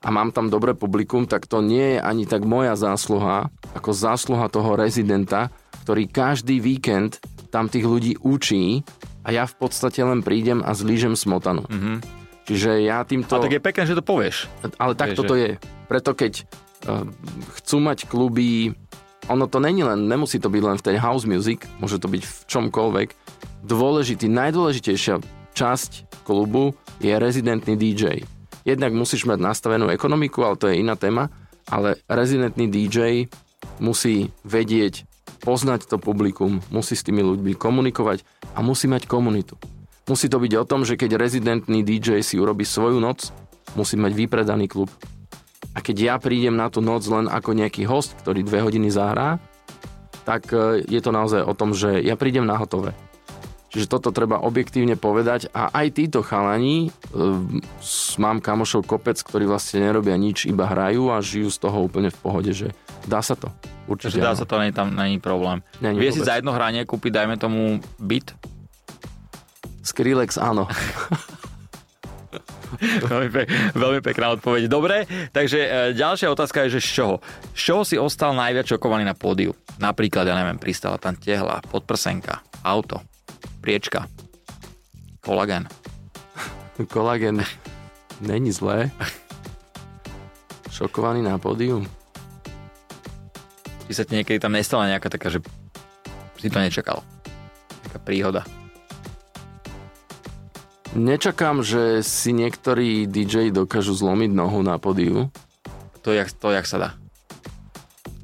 a 0.03 0.11
mám 0.11 0.35
tam 0.35 0.51
dobré 0.51 0.75
publikum, 0.75 1.23
tak 1.23 1.47
to 1.47 1.63
nie 1.63 1.95
je 1.95 1.99
ani 2.03 2.27
tak 2.27 2.43
moja 2.43 2.75
zásluha, 2.75 3.47
ako 3.79 3.95
zásluha 3.95 4.51
toho 4.51 4.75
rezidenta, 4.75 5.55
ktorý 5.87 6.11
každý 6.11 6.59
víkend 6.59 7.23
tam 7.47 7.71
tých 7.71 7.87
ľudí 7.87 8.13
učí 8.19 8.83
a 9.23 9.31
ja 9.31 9.47
v 9.47 9.55
podstate 9.55 10.03
len 10.03 10.19
prídem 10.19 10.59
a 10.67 10.75
zlížem 10.75 11.15
smotanu. 11.15 11.63
Mm-hmm. 11.63 12.16
Čiže 12.47 12.79
ja 12.87 13.03
týmto... 13.03 13.35
A 13.35 13.43
tak 13.43 13.59
je 13.59 13.61
pekné, 13.61 13.83
že 13.83 13.99
to 13.99 14.03
povieš. 14.03 14.47
Ale 14.79 14.95
tak 14.95 15.11
Vieš, 15.11 15.19
toto 15.19 15.35
je. 15.35 15.59
Preto 15.91 16.15
keď 16.15 16.47
uh, 16.87 17.03
chcú 17.59 17.83
mať 17.83 18.07
kluby, 18.07 18.71
ono 19.27 19.51
to 19.51 19.59
není 19.59 19.83
len, 19.83 20.07
nemusí 20.07 20.39
to 20.39 20.47
byť 20.47 20.63
len 20.63 20.77
v 20.79 20.85
tej 20.87 20.97
house 21.03 21.27
music, 21.27 21.67
môže 21.83 21.99
to 21.99 22.07
byť 22.07 22.23
v 22.23 22.35
čomkoľvek. 22.47 23.07
Dôležitý, 23.67 24.31
najdôležitejšia 24.31 25.19
časť 25.51 26.23
klubu 26.23 26.71
je 27.03 27.11
rezidentný 27.11 27.75
DJ. 27.75 28.23
Jednak 28.63 28.95
musíš 28.95 29.27
mať 29.27 29.43
nastavenú 29.43 29.91
ekonomiku, 29.91 30.47
ale 30.47 30.55
to 30.55 30.71
je 30.71 30.79
iná 30.79 30.95
téma, 30.95 31.27
ale 31.67 31.99
rezidentný 32.07 32.71
DJ 32.71 33.27
musí 33.83 34.31
vedieť, 34.47 35.03
poznať 35.43 35.91
to 35.91 35.99
publikum, 35.99 36.63
musí 36.71 36.95
s 36.95 37.03
tými 37.03 37.23
ľuďmi 37.23 37.59
komunikovať 37.59 38.23
a 38.55 38.63
musí 38.63 38.87
mať 38.87 39.03
komunitu. 39.05 39.59
Musí 40.07 40.31
to 40.31 40.39
byť 40.39 40.53
o 40.55 40.63
tom, 40.63 40.87
že 40.87 40.95
keď 40.95 41.19
rezidentný 41.19 41.83
DJ 41.83 42.23
si 42.23 42.39
urobí 42.39 42.63
svoju 42.63 43.03
noc, 43.03 43.35
musí 43.75 43.99
mať 43.99 44.15
vypredaný 44.15 44.71
klub. 44.71 44.87
A 45.75 45.83
keď 45.83 45.95
ja 45.99 46.15
prídem 46.15 46.55
na 46.55 46.71
tú 46.71 46.79
noc 46.79 47.03
len 47.11 47.27
ako 47.27 47.51
nejaký 47.51 47.83
host, 47.83 48.15
ktorý 48.23 48.41
dve 48.47 48.63
hodiny 48.63 48.87
zahrá, 48.87 49.35
tak 50.23 50.47
e, 50.55 50.87
je 50.87 50.99
to 51.03 51.11
naozaj 51.11 51.43
o 51.43 51.51
tom, 51.51 51.75
že 51.75 51.99
ja 51.99 52.15
prídem 52.15 52.47
na 52.47 52.55
hotové. 52.55 52.95
Čiže 53.67 53.91
toto 53.91 54.15
treba 54.15 54.39
objektívne 54.39 54.95
povedať 54.95 55.51
a 55.51 55.67
aj 55.75 55.99
títo 55.99 56.23
chalani, 56.23 56.87
e, 56.87 56.89
mám 58.15 58.39
kamošov 58.39 58.87
kopec, 58.87 59.19
ktorí 59.19 59.43
vlastne 59.43 59.83
nerobia 59.91 60.15
nič, 60.15 60.47
iba 60.47 60.71
hrajú 60.71 61.11
a 61.11 61.19
žijú 61.19 61.51
z 61.51 61.59
toho 61.67 61.83
úplne 61.83 62.15
v 62.15 62.19
pohode, 62.23 62.55
že 62.55 62.71
dá 63.03 63.19
sa 63.19 63.35
to. 63.35 63.51
Určite 63.91 64.17
Takže 64.17 64.23
dá 64.23 64.31
áno. 64.33 64.39
sa 64.39 64.45
to, 64.47 64.55
není 64.55 64.71
tam 64.71 64.87
není 64.95 65.19
problém. 65.19 65.59
Není 65.83 65.99
Vie 65.99 66.15
si 66.15 66.23
vôbec. 66.23 66.31
za 66.31 66.35
jedno 66.39 66.55
hranie 66.55 66.87
kúpiť, 66.87 67.11
dajme 67.11 67.35
tomu, 67.35 67.83
byt? 67.99 68.31
Skrillex 69.87 70.35
áno. 70.35 70.67
veľmi, 73.07 73.29
pe- 73.31 73.47
veľmi 73.71 74.01
pekná 74.03 74.35
odpoveď. 74.35 74.67
Dobre, 74.67 75.07
takže 75.31 75.59
e, 75.63 75.69
ďalšia 75.95 76.27
otázka 76.27 76.67
je, 76.67 76.77
že 76.77 76.81
z 76.83 76.89
čoho? 76.99 77.15
Z 77.55 77.61
čoho 77.71 77.81
si 77.87 77.95
ostal 77.95 78.35
najviac 78.35 78.67
šokovaný 78.67 79.07
na 79.07 79.15
pódiu? 79.15 79.55
Napríklad, 79.79 80.27
ja 80.27 80.35
neviem, 80.35 80.59
pristala 80.59 80.99
tam 80.99 81.15
tehla, 81.15 81.63
podprsenka, 81.71 82.43
auto, 82.67 82.99
priečka, 83.63 84.11
kolagen. 85.23 85.71
Kolagen 86.93 87.41
není 88.21 88.51
zlé. 88.51 88.91
Šokovaný 90.69 91.25
na 91.25 91.41
pódium. 91.41 91.87
Či 93.87 93.97
sa 93.97 94.03
ti 94.03 94.19
niekedy 94.19 94.37
tam 94.37 94.53
nestala 94.53 94.91
nejaká 94.91 95.07
taká, 95.07 95.31
že 95.31 95.39
si 96.37 96.51
to 96.51 96.59
nečakal? 96.59 97.01
Taká 97.87 97.97
príhoda. 98.03 98.43
Nečakám, 100.97 101.61
že 101.61 102.01
si 102.01 102.33
niektorí 102.33 103.05
DJ 103.05 103.53
dokážu 103.53 103.93
zlomiť 103.93 104.33
nohu 104.33 104.65
na 104.65 104.81
pódiu. 104.81 105.29
To, 106.01 106.09
jak, 106.09 106.33
to, 106.33 106.49
jak 106.49 106.65
sa 106.65 106.77
dá. 106.77 106.89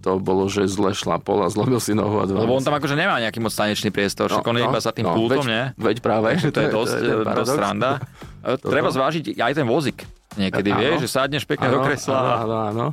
To 0.01 0.19
bolo, 0.19 0.49
že 0.51 0.67
zle 0.67 0.91
šlapol 0.91 1.45
a 1.45 1.53
zlomil 1.53 1.79
si 1.79 1.95
nohu 1.95 2.19
a 2.19 2.25
dva. 2.27 2.43
Lebo 2.43 2.57
on 2.57 2.65
tam 2.65 2.75
akože 2.75 2.97
nemá 2.97 3.21
nejaký 3.21 3.39
moc 3.39 3.53
tanečný 3.53 3.87
priestor, 3.87 4.27
však 4.27 4.43
on 4.43 4.57
je 4.59 4.63
iba 4.65 4.79
za 4.81 4.91
tým 4.91 5.05
No, 5.05 5.15
pultom, 5.15 5.45
veď, 5.45 5.47
nie? 5.47 5.63
Veď 5.79 5.97
práve. 6.03 6.33
Takže 6.35 6.49
to 6.49 6.59
je 6.59 6.69
dosť, 6.81 6.93
ten 6.97 7.07
dosť 7.07 7.23
paradox. 7.23 7.55
sranda. 7.55 7.91
E, 8.43 8.59
Treba 8.59 8.91
zvážiť 8.91 9.39
aj 9.39 9.55
ten 9.55 9.63
vozík. 9.63 10.03
Niekedy 10.35 10.75
vieš, 10.75 11.07
že 11.07 11.15
sadneš 11.15 11.47
pekne 11.47 11.71
do 11.71 11.79
Áno, 11.79 11.87
kresla. 11.87 12.11
Áno, 12.11 12.27
áno, 12.35 12.55
áno. 12.59 12.85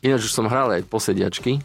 Ináč 0.00 0.24
už 0.24 0.32
som 0.32 0.48
hral 0.48 0.80
aj 0.80 0.88
posediačky. 0.88 1.60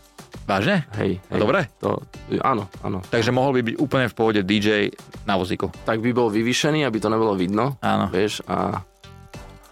Vážne? 0.46 0.86
Hej, 1.02 1.18
hej. 1.34 1.40
Dobre. 1.42 1.66
To, 1.82 1.98
áno, 2.46 2.70
áno. 2.86 3.02
Takže 3.10 3.34
mohol 3.34 3.58
by 3.58 3.62
byť 3.66 3.76
úplne 3.82 4.06
v 4.06 4.14
pohode 4.14 4.42
DJ 4.46 4.94
na 5.26 5.42
vozíku. 5.42 5.74
Tak 5.90 5.98
by 6.06 6.14
bol 6.14 6.30
vyvýšený, 6.30 6.86
aby 6.86 7.02
to 7.02 7.10
nebolo 7.10 7.34
vidno. 7.34 7.82
Áno. 7.82 8.14
Vieš, 8.14 8.46
a, 8.46 8.78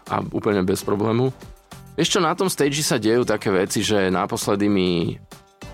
a 0.09 0.15
úplne 0.33 0.65
bez 0.65 0.81
problému. 0.81 1.29
Vieš 1.93 2.17
čo, 2.17 2.19
na 2.25 2.33
tom 2.33 2.49
stage 2.49 2.81
sa 2.81 2.97
dejú 2.97 3.21
také 3.21 3.53
veci, 3.53 3.85
že 3.85 4.09
naposledy 4.09 4.65
mi... 4.65 5.13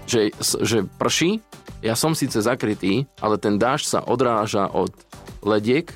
Že, 0.04 0.36
že 0.68 0.78
prší, 0.84 1.40
ja 1.80 1.96
som 1.96 2.12
síce 2.12 2.44
zakrytý, 2.44 3.08
ale 3.24 3.40
ten 3.40 3.56
dážď 3.56 3.86
sa 3.88 4.00
odráža 4.04 4.68
od 4.68 4.92
lediek 5.40 5.96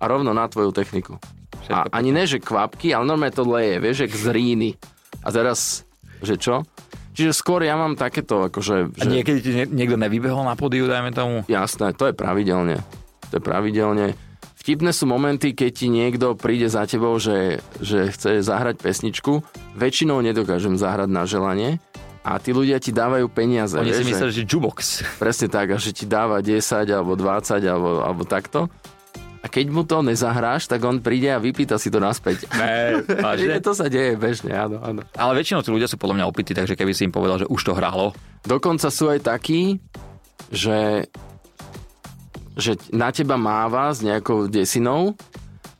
a 0.00 0.08
rovno 0.08 0.32
na 0.32 0.48
tvoju 0.48 0.72
techniku. 0.72 1.20
A 1.68 1.84
Všetko 1.84 1.92
ani 1.92 2.10
ne, 2.12 2.24
že 2.24 2.40
kvapky, 2.40 2.96
ale 2.96 3.04
normálne 3.04 3.36
to 3.36 3.44
leje, 3.44 3.84
vieš, 3.84 4.08
jak 4.08 4.12
z 4.16 4.26
ríny. 4.32 4.70
A 5.20 5.28
teraz, 5.28 5.84
že 6.24 6.40
čo? 6.40 6.64
Čiže 7.14 7.30
skôr 7.30 7.62
ja 7.62 7.78
mám 7.78 7.94
takéto, 7.94 8.50
akože... 8.50 8.98
A 8.98 9.04
niekedy 9.06 9.38
ti 9.38 9.50
nie- 9.54 9.70
niekto 9.70 9.94
nevybehol 9.94 10.42
na 10.42 10.58
podiu, 10.58 10.84
dajme 10.84 11.14
tomu? 11.14 11.36
Jasné, 11.46 11.94
to 11.94 12.10
je 12.10 12.14
pravidelne. 12.14 12.82
To 13.30 13.38
je 13.38 13.42
pravidelne. 13.42 14.18
Vtipné 14.58 14.90
sú 14.90 15.04
momenty, 15.04 15.52
keď 15.52 15.70
ti 15.70 15.86
niekto 15.86 16.34
príde 16.34 16.66
za 16.66 16.88
tebou, 16.88 17.14
že, 17.20 17.60
že 17.78 18.08
chce 18.10 18.40
zahrať 18.40 18.80
pesničku. 18.80 19.44
Väčšinou 19.76 20.24
nedokážem 20.24 20.74
zahrať 20.74 21.08
na 21.08 21.28
želanie. 21.28 21.78
A 22.24 22.40
tí 22.40 22.56
ľudia 22.56 22.80
ti 22.80 22.88
dávajú 22.88 23.28
peniaze. 23.28 23.76
Oni 23.76 23.92
si 23.92 24.08
mysleli, 24.08 24.32
že, 24.32 24.40
že 24.40 24.48
jukebox. 24.48 25.04
presne 25.20 25.52
tak, 25.52 25.70
a 25.70 25.76
že 25.76 25.92
ti 25.92 26.08
dáva 26.08 26.40
10 26.40 26.64
alebo 26.88 27.12
20 27.12 27.60
alebo, 27.60 28.00
alebo 28.00 28.24
takto. 28.24 28.72
Keď 29.54 29.66
mu 29.70 29.86
to 29.86 30.02
nezahráš, 30.02 30.66
tak 30.66 30.82
on 30.82 30.98
príde 30.98 31.30
a 31.30 31.38
vypýta 31.38 31.78
si 31.78 31.94
to 31.94 32.02
naspäť. 32.02 32.42
Ne, 32.54 33.62
to 33.66 33.70
sa 33.70 33.86
deje 33.86 34.18
bežne, 34.18 34.50
áno, 34.50 34.82
áno. 34.82 35.06
Ale 35.14 35.38
väčšinou 35.38 35.62
tí 35.62 35.70
ľudia 35.70 35.86
sú 35.86 35.94
podľa 35.94 36.18
mňa 36.18 36.26
opití, 36.26 36.50
takže 36.56 36.74
keby 36.74 36.90
si 36.90 37.06
im 37.06 37.14
povedal, 37.14 37.44
že 37.44 37.46
už 37.46 37.60
to 37.62 37.72
hrálo, 37.76 38.10
Dokonca 38.44 38.92
sú 38.92 39.08
aj 39.08 39.24
takí, 39.24 39.80
že, 40.52 41.08
že 42.60 42.76
na 42.92 43.08
teba 43.08 43.40
máva 43.40 43.88
s 43.88 44.04
nejakou 44.04 44.52
desinou 44.52 45.16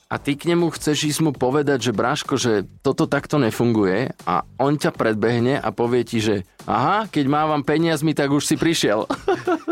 a 0.09 0.17
ty 0.17 0.33
k 0.33 0.49
nemu 0.49 0.73
chceš 0.73 1.13
ísť 1.13 1.21
mu 1.21 1.33
povedať, 1.37 1.93
že 1.93 1.93
Braško, 1.93 2.41
že 2.41 2.65
toto 2.81 3.05
takto 3.05 3.37
nefunguje 3.37 4.17
a 4.25 4.49
on 4.57 4.81
ťa 4.81 4.97
predbehne 4.97 5.61
a 5.61 5.69
povie 5.77 6.09
ti, 6.09 6.25
že 6.25 6.49
aha, 6.65 7.05
keď 7.13 7.25
mávam 7.29 7.61
peniazmi, 7.61 8.17
tak 8.17 8.33
už 8.33 8.49
si 8.49 8.57
prišiel. 8.57 9.05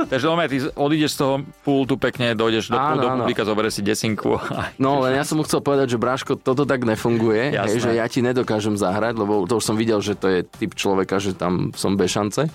takže 0.07 0.25
normálne 0.25 0.51
ty 0.51 0.59
odídeš 0.69 1.13
z 1.13 1.19
toho 1.19 1.35
pultu 1.63 1.95
pekne, 1.97 2.33
dojdeš 2.33 2.71
do, 2.71 2.77
Áno, 2.77 3.01
do 3.01 3.09
publika, 3.19 3.43
zoberieš 3.43 3.79
si 3.79 3.83
desinku. 3.83 4.37
No, 4.77 5.01
len 5.01 5.17
ja 5.17 5.25
som 5.25 5.37
mu 5.37 5.45
chcel 5.45 5.61
povedať, 5.61 5.95
že 5.95 5.99
Braško, 5.99 6.37
toto 6.37 6.63
tak 6.63 6.83
nefunguje, 6.83 7.53
hej, 7.53 7.79
že 7.79 7.93
ja 7.93 8.07
ti 8.07 8.21
nedokážem 8.21 8.75
zahrať, 8.75 9.17
lebo 9.17 9.45
to 9.45 9.59
už 9.59 9.65
som 9.65 9.77
videl, 9.77 9.99
že 9.99 10.15
to 10.15 10.29
je 10.29 10.41
typ 10.43 10.73
človeka, 10.73 11.17
že 11.17 11.33
tam 11.33 11.73
som 11.73 11.97
bez 11.97 12.13
šance. 12.13 12.47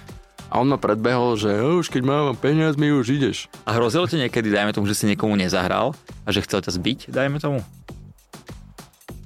A 0.48 0.64
on 0.64 0.72
ma 0.72 0.80
predbehol, 0.80 1.36
že 1.36 1.52
"O, 1.52 1.84
už 1.84 1.92
keď 1.92 2.04
mám 2.08 2.32
peniazmi, 2.34 2.88
už 2.90 3.20
ideš. 3.20 3.52
A 3.68 3.76
hrozilo 3.76 4.08
ti 4.08 4.16
niekedy, 4.16 4.48
dajme 4.48 4.72
tomu, 4.72 4.88
že 4.88 4.96
si 4.96 5.04
niekomu 5.04 5.36
nezahral 5.36 5.92
a 6.24 6.30
že 6.32 6.40
chcel 6.40 6.64
ťa 6.64 6.72
zbiť, 6.72 7.00
dajme 7.12 7.36
tomu? 7.44 7.60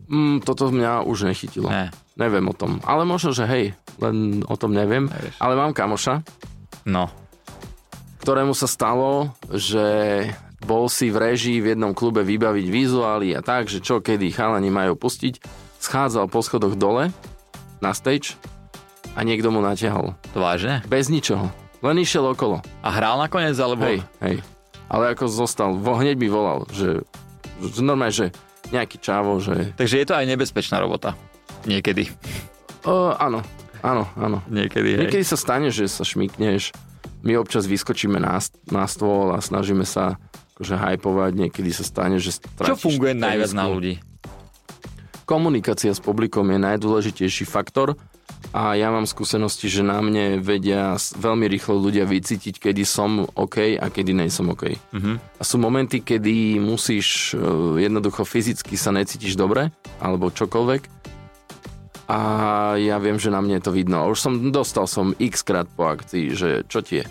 Mm, 0.10 0.42
toto 0.42 0.74
mňa 0.74 1.06
už 1.06 1.30
nechytilo. 1.30 1.70
Ne. 1.70 1.94
Neviem 2.20 2.44
o 2.50 2.56
tom. 2.58 2.82
Ale 2.84 3.08
možno, 3.08 3.32
že 3.32 3.48
hej, 3.48 3.72
len 4.02 4.44
o 4.44 4.56
tom 4.60 4.76
neviem. 4.76 5.08
Nevieš. 5.08 5.38
Ale 5.40 5.54
mám 5.56 5.72
kamoša, 5.72 6.26
No. 6.82 7.14
Ktorému 8.22 8.54
sa 8.54 8.70
stalo, 8.70 9.34
že 9.50 9.82
bol 10.62 10.86
si 10.86 11.10
v 11.10 11.18
režii 11.18 11.58
v 11.58 11.74
jednom 11.74 11.98
klube 11.98 12.22
vybaviť 12.22 12.66
vizuály 12.70 13.34
a 13.34 13.42
tak, 13.42 13.66
že 13.66 13.82
čo, 13.82 13.98
kedy 13.98 14.30
chalani 14.30 14.70
majú 14.70 14.94
pustiť. 14.94 15.42
Schádzal 15.82 16.30
po 16.30 16.46
schodoch 16.46 16.78
dole 16.78 17.10
na 17.82 17.92
stage 17.98 18.38
a 19.18 19.26
niekto 19.26 19.50
mu 19.50 19.58
natiahol. 19.58 20.14
To 20.38 20.40
vážne? 20.40 20.86
Bez 20.86 21.10
ničoho. 21.10 21.50
Len 21.82 21.98
išiel 21.98 22.22
okolo. 22.30 22.62
A 22.86 22.90
hral 22.94 23.18
nakoniec, 23.18 23.58
alebo... 23.58 23.90
Hej, 23.90 24.06
hej. 24.22 24.46
Ale 24.86 25.18
ako 25.18 25.26
zostal, 25.26 25.74
vo, 25.74 25.98
hneď 25.98 26.14
mi 26.14 26.30
volal, 26.30 26.70
že, 26.70 27.02
že 27.58 27.82
normálne, 27.82 28.14
že 28.14 28.30
nejaký 28.70 29.02
čávo, 29.02 29.42
že... 29.42 29.74
Takže 29.74 29.98
je 29.98 30.06
to 30.06 30.14
aj 30.14 30.30
nebezpečná 30.30 30.78
robota. 30.78 31.18
Niekedy. 31.66 32.14
O, 32.86 33.18
áno, 33.18 33.42
áno, 33.82 34.06
áno. 34.14 34.46
Niekedy, 34.46 34.94
hej. 34.94 35.02
Niekedy 35.10 35.26
sa 35.26 35.42
stane, 35.42 35.74
že 35.74 35.90
sa 35.90 36.06
šmikneš, 36.06 36.70
my 37.22 37.38
občas 37.38 37.70
vyskočíme 37.70 38.18
na, 38.18 38.38
na 38.70 38.86
stôl 38.90 39.34
a 39.34 39.40
snažíme 39.42 39.86
sa 39.86 40.18
akože 40.58 40.78
hypovať, 40.78 41.32
niekedy 41.34 41.70
sa 41.74 41.82
stane, 41.82 42.22
že 42.22 42.38
Čo 42.38 42.78
funguje 42.78 43.18
najviac 43.18 43.52
na 43.58 43.66
ľudí? 43.66 43.98
Komunikácia 45.26 45.96
s 45.96 46.04
publikom 46.04 46.46
je 46.52 46.60
najdôležitejší 46.60 47.48
faktor 47.48 47.96
a 48.52 48.76
ja 48.76 48.92
mám 48.92 49.08
skúsenosti, 49.08 49.72
že 49.72 49.86
na 49.86 50.02
mne 50.04 50.44
vedia 50.44 51.00
veľmi 51.00 51.48
rýchlo 51.48 51.80
ľudia 51.80 52.04
vycítiť, 52.04 52.60
kedy 52.60 52.84
som 52.84 53.24
OK 53.38 53.80
a 53.80 53.86
kedy 53.88 54.12
nejsom 54.12 54.52
OK. 54.52 54.76
Mhm. 54.92 55.12
A 55.40 55.44
sú 55.46 55.56
momenty, 55.62 56.04
kedy 56.04 56.60
musíš 56.60 57.32
e, 57.32 57.40
jednoducho 57.86 58.28
fyzicky 58.28 58.76
sa 58.76 58.92
necítiš 58.92 59.40
dobre, 59.40 59.72
alebo 60.04 60.34
čokoľvek. 60.34 61.11
A 62.12 62.18
ja 62.76 63.00
viem, 63.00 63.16
že 63.16 63.32
na 63.32 63.40
mne 63.40 63.56
je 63.56 63.64
to 63.64 63.72
vidno. 63.72 64.04
Už 64.06 64.20
som 64.20 64.52
dostal 64.52 64.84
som 64.84 65.16
x 65.16 65.42
krát 65.42 65.64
po 65.66 65.88
akcii, 65.88 66.36
že 66.36 66.50
čo 66.68 66.84
ti 66.84 67.00
je. 67.00 67.06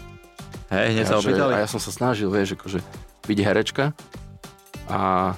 Hej, 0.68 0.86
hneď 0.92 1.04
sa 1.06 1.16
opýtali. 1.16 1.56
a 1.56 1.64
ja 1.64 1.68
som 1.68 1.80
sa 1.80 1.88
snažil, 1.88 2.28
vieš, 2.28 2.54
akože 2.54 2.84
byť 3.24 3.38
herečka 3.40 3.84
a 4.86 5.32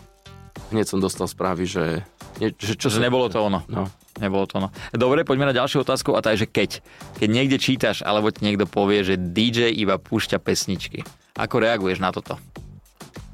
hneď 0.68 0.85
som 0.85 0.98
dostal 0.98 1.25
správy, 1.25 1.64
že, 1.64 2.03
nie, 2.37 2.51
že 2.53 2.75
čo 2.75 2.88
Že 2.88 2.98
sa- 2.98 3.05
nebolo 3.07 3.27
to 3.29 3.38
ono. 3.38 3.62
No. 3.64 3.87
Nebolo 4.18 4.44
to 4.44 4.59
ono. 4.59 4.68
Dobre, 4.92 5.22
poďme 5.22 5.48
na 5.48 5.55
ďalšiu 5.55 5.87
otázku 5.87 6.12
a 6.12 6.20
tá 6.20 6.35
je, 6.35 6.44
že 6.44 6.48
keď. 6.48 6.70
Keď 7.16 7.29
niekde 7.31 7.57
čítaš, 7.57 8.03
alebo 8.03 8.29
ti 8.29 8.44
niekto 8.44 8.66
povie, 8.66 9.01
že 9.01 9.16
DJ 9.16 9.72
iba 9.72 9.96
púšťa 9.96 10.37
pesničky. 10.37 11.01
Ako 11.33 11.62
reaguješ 11.62 11.96
na 11.96 12.12
toto? 12.12 12.37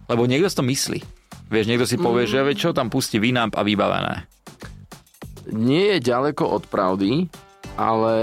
Lebo 0.06 0.22
niekto 0.24 0.46
si 0.46 0.54
to 0.54 0.62
myslí. 0.62 1.00
Vieš, 1.50 1.66
niekto 1.66 1.82
si 1.82 1.98
povie, 1.98 2.28
Mm. 2.28 2.30
že 2.30 2.38
čo 2.54 2.70
tam 2.70 2.92
pustí 2.92 3.18
Winamp 3.18 3.58
a 3.58 3.66
vybavené. 3.66 4.28
Nie 5.48 5.96
je 5.96 5.98
ďaleko 6.12 6.44
od 6.44 6.64
pravdy, 6.68 7.32
ale 7.78 8.14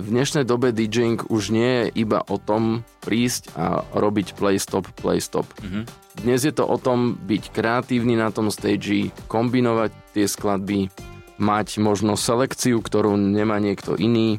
v 0.00 0.06
dnešnej 0.08 0.48
dobe 0.48 0.72
DJing 0.72 1.28
už 1.28 1.52
nie 1.52 1.86
je 1.86 2.06
iba 2.06 2.24
o 2.26 2.40
tom 2.40 2.82
prísť 3.04 3.52
a 3.54 3.84
robiť 3.92 4.34
play 4.34 4.56
stop, 4.56 4.88
play 4.98 5.20
stop. 5.20 5.46
Mhm. 5.60 5.84
Dnes 6.22 6.44
je 6.44 6.52
to 6.52 6.68
o 6.68 6.76
tom 6.76 7.16
byť 7.16 7.56
kreatívny 7.56 8.20
na 8.20 8.28
tom 8.28 8.52
stage, 8.52 9.08
kombinovať 9.32 9.92
tie 10.12 10.28
skladby, 10.28 10.92
mať 11.40 11.80
možno 11.80 12.20
selekciu, 12.20 12.84
ktorú 12.84 13.16
nemá 13.16 13.56
niekto 13.56 13.96
iný. 13.96 14.36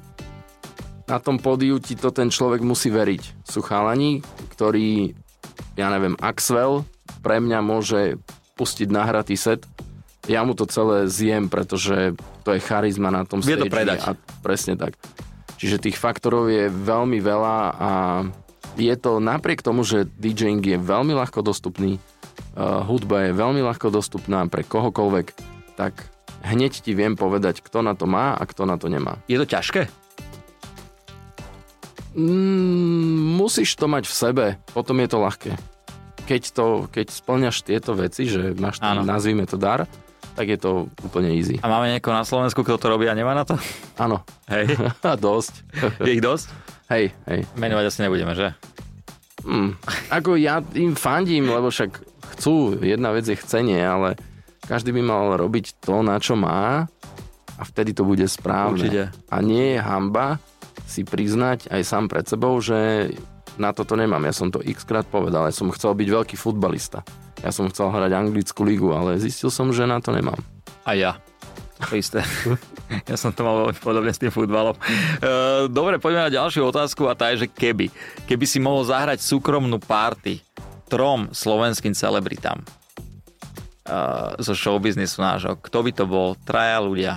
Na 1.10 1.18
tom 1.20 1.42
pódiu 1.42 1.82
ti 1.82 1.98
to 1.98 2.14
ten 2.14 2.30
človek 2.30 2.62
musí 2.62 2.94
veriť. 2.94 3.44
Sú 3.44 3.60
chalani, 3.66 4.24
ktorí, 4.54 5.18
ja 5.76 5.92
neviem, 5.92 6.16
Axwell 6.22 6.86
pre 7.26 7.42
mňa 7.44 7.60
môže 7.60 8.22
pustiť 8.56 8.88
nahratý 8.88 9.36
set. 9.36 9.66
Ja 10.24 10.48
mu 10.48 10.56
to 10.56 10.64
celé 10.64 11.12
zjem, 11.12 11.52
pretože 11.52 12.16
to 12.48 12.56
je 12.56 12.60
charizma 12.64 13.12
na 13.12 13.28
tom 13.28 13.44
Vie 13.44 13.60
to 13.60 13.68
predať. 13.68 14.08
A 14.08 14.16
presne 14.40 14.80
tak. 14.80 14.96
Čiže 15.60 15.84
tých 15.84 16.00
faktorov 16.00 16.48
je 16.48 16.72
veľmi 16.72 17.20
veľa 17.20 17.58
a 17.76 17.92
je 18.80 18.96
to 18.98 19.20
napriek 19.20 19.62
tomu, 19.62 19.84
že 19.86 20.08
DJing 20.18 20.64
je 20.64 20.80
veľmi 20.80 21.14
ľahko 21.14 21.46
dostupný, 21.46 22.00
uh, 22.56 22.82
hudba 22.84 23.30
je 23.30 23.32
veľmi 23.36 23.62
ľahko 23.62 23.94
dostupná 23.94 24.48
pre 24.50 24.66
kohokoľvek, 24.66 25.28
tak 25.78 26.08
hneď 26.44 26.84
ti 26.84 26.92
viem 26.98 27.16
povedať, 27.16 27.62
kto 27.64 27.86
na 27.86 27.94
to 27.94 28.10
má 28.10 28.36
a 28.36 28.44
kto 28.44 28.68
na 28.68 28.76
to 28.76 28.92
nemá. 28.92 29.22
Je 29.30 29.38
to 29.40 29.48
ťažké? 29.48 29.88
Mm, 32.14 33.38
musíš 33.40 33.74
to 33.74 33.90
mať 33.90 34.06
v 34.06 34.14
sebe, 34.14 34.46
potom 34.76 35.02
je 35.02 35.08
to 35.10 35.18
ľahké. 35.18 35.52
Keď, 36.24 36.44
to, 36.56 36.66
keď 36.88 37.08
splňaš 37.12 37.68
tieto 37.68 37.98
veci, 37.98 38.30
že 38.30 38.56
máš 38.56 38.80
Áno. 38.80 39.04
nazvime 39.04 39.44
to 39.44 39.60
dar, 39.60 39.90
tak 40.34 40.50
je 40.50 40.58
to 40.58 40.90
úplne 41.06 41.30
easy. 41.34 41.62
A 41.62 41.70
máme 41.70 41.94
niekoho 41.94 42.14
na 42.14 42.26
Slovensku, 42.26 42.66
kto 42.66 42.82
to 42.82 42.90
robí 42.90 43.06
a 43.06 43.14
nemá 43.14 43.38
na 43.38 43.46
to? 43.46 43.58
Áno, 44.02 44.26
Hej. 44.50 44.74
a 45.06 45.14
dosť. 45.14 45.54
Je 46.02 46.18
ich 46.18 46.24
dosť? 46.24 46.50
hej, 46.94 47.10
hej. 47.26 47.42
Menovať 47.58 47.86
asi 47.90 48.00
nebudeme, 48.06 48.34
že? 48.38 48.54
Mm, 49.44 49.76
ako 50.14 50.40
ja 50.40 50.62
im 50.78 50.96
fandím, 50.96 51.50
lebo 51.50 51.68
však 51.74 52.00
chcú, 52.38 52.80
jedna 52.80 53.12
vec 53.12 53.28
je 53.28 53.38
chcenie, 53.38 53.82
ale 53.82 54.16
každý 54.66 54.96
by 54.96 55.02
mal 55.04 55.36
robiť 55.36 55.84
to, 55.84 56.00
na 56.06 56.22
čo 56.22 56.40
má 56.40 56.88
a 57.60 57.62
vtedy 57.66 57.92
to 57.92 58.08
bude 58.08 58.24
správne. 58.26 58.80
Určite. 58.80 59.04
A 59.30 59.38
nie 59.44 59.76
je 59.76 59.80
hamba 59.84 60.40
si 60.88 61.06
priznať 61.06 61.70
aj 61.70 61.82
sám 61.84 62.06
pred 62.10 62.26
sebou, 62.26 62.58
že 62.62 63.12
na 63.58 63.70
toto 63.74 63.94
nemám. 63.94 64.24
Ja 64.26 64.34
som 64.34 64.50
to 64.50 64.62
x 64.64 64.86
krát 64.86 65.06
povedal, 65.06 65.46
ja 65.46 65.54
som 65.54 65.70
chcel 65.70 65.94
byť 65.94 66.10
veľký 66.10 66.36
futbalista. 66.38 67.06
Ja 67.44 67.52
som 67.52 67.68
chcel 67.68 67.92
hrať 67.92 68.12
anglickú 68.16 68.64
ligu, 68.64 68.96
ale 68.96 69.20
zistil 69.20 69.52
som, 69.52 69.76
že 69.76 69.84
na 69.84 70.00
to 70.00 70.16
nemám. 70.16 70.40
A 70.88 70.96
ja. 70.96 71.20
To 71.84 72.00
isté. 72.00 72.24
ja 73.12 73.20
som 73.20 73.36
to 73.36 73.44
mal 73.44 73.68
veľmi 73.68 73.76
podobne 73.84 74.16
s 74.16 74.22
tým 74.24 74.32
futbalom. 74.32 74.80
E, 74.80 75.68
Dobre, 75.68 76.00
poďme 76.00 76.32
na 76.32 76.32
ďalšiu 76.32 76.64
otázku 76.72 77.12
a 77.12 77.18
tá 77.20 77.36
je, 77.36 77.44
že 77.44 77.52
keby. 77.52 77.92
Keby 78.24 78.46
si 78.48 78.64
mohol 78.64 78.88
zahrať 78.88 79.20
súkromnú 79.20 79.84
party 79.84 80.40
trom 80.88 81.28
slovenským 81.36 81.92
celebritám 81.92 82.64
e, 82.64 82.66
zo 84.40 84.56
showbiznisu 84.56 85.20
nášho, 85.20 85.60
kto 85.60 85.78
by 85.84 85.92
to 85.92 86.06
bol? 86.08 86.40
Traja 86.48 86.80
ľudia, 86.80 87.14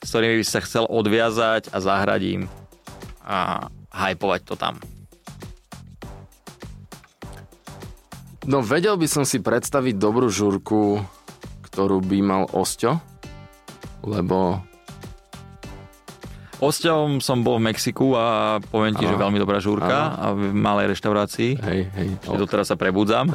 s 0.00 0.08
ktorými 0.08 0.40
by 0.40 0.46
sa 0.48 0.64
chcel 0.64 0.88
odviazať 0.88 1.68
a 1.68 1.76
zahrať 1.76 2.20
im 2.24 2.42
a 3.28 3.68
hypovať 3.92 4.40
to 4.48 4.56
tam. 4.56 4.80
No 8.48 8.64
vedel 8.64 8.96
by 8.96 9.04
som 9.04 9.28
si 9.28 9.44
predstaviť 9.44 10.00
dobrú 10.00 10.32
žurku, 10.32 11.04
ktorú 11.68 12.00
by 12.00 12.18
mal 12.24 12.42
Osťo, 12.48 12.96
lebo 14.08 14.64
Osťom 16.56 17.20
som 17.20 17.44
bol 17.44 17.60
v 17.60 17.68
Mexiku 17.68 18.16
a 18.16 18.56
poviem 18.56 18.96
ti, 18.96 19.04
Áno. 19.04 19.12
že 19.14 19.20
veľmi 19.20 19.36
dobrá 19.36 19.60
žúrka 19.60 20.16
a 20.16 20.32
v 20.32 20.56
malej 20.56 20.96
reštaurácii. 20.96 21.60
hej, 21.60 21.80
hej. 21.92 22.08
Že 22.24 22.40
doteraz 22.40 22.72
sa 22.72 22.80
prebudzam. 22.80 23.28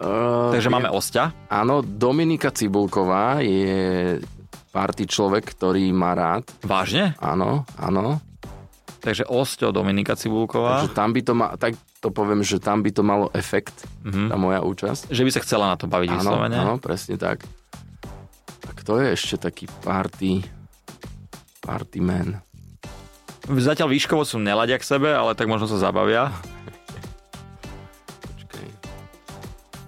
Uh, 0.00 0.48
Takže 0.56 0.72
máme 0.72 0.88
Osťa. 0.88 1.52
Áno, 1.52 1.84
Dominika 1.84 2.48
Cibulková 2.48 3.44
je 3.44 4.16
party 4.72 5.04
človek, 5.04 5.44
ktorý 5.44 5.92
má 5.92 6.16
rád. 6.16 6.48
Vážne? 6.64 7.12
Áno, 7.20 7.68
áno. 7.76 8.24
Takže 8.98 9.28
Osťo 9.30 9.70
Dominika 9.70 10.18
Cibulková. 10.18 10.82
Takže 10.82 10.96
tam 10.96 11.14
by 11.14 11.20
to 11.22 11.32
ma, 11.36 11.46
tak 11.54 11.78
to 11.98 12.08
poviem, 12.08 12.40
že 12.40 12.56
tam 12.56 12.80
by 12.80 12.90
to 12.90 13.02
malo 13.02 13.26
efekt, 13.32 13.74
Mhm. 14.02 14.28
tá 14.28 14.36
moja 14.36 14.60
účasť. 14.60 15.08
Že 15.08 15.22
by 15.22 15.30
sa 15.30 15.40
chcela 15.42 15.64
na 15.66 15.76
to 15.76 15.84
baviť 15.84 16.08
Áno, 16.08 16.18
vyslovene. 16.20 16.56
áno, 16.56 16.74
presne 16.76 17.16
tak. 17.16 17.42
A 18.62 18.70
kto 18.70 18.98
je 18.98 19.12
ešte 19.12 19.36
taký 19.40 19.66
party, 19.80 20.44
party 21.60 21.98
man? 21.98 22.38
Zatiaľ 23.48 23.88
výškovo 23.88 24.22
sú 24.22 24.36
neladia 24.36 24.76
k 24.76 24.84
sebe, 24.84 25.08
ale 25.08 25.32
tak 25.32 25.46
možno 25.46 25.64
sa 25.66 25.80
zabavia. 25.80 26.28
Počkej. 28.22 28.68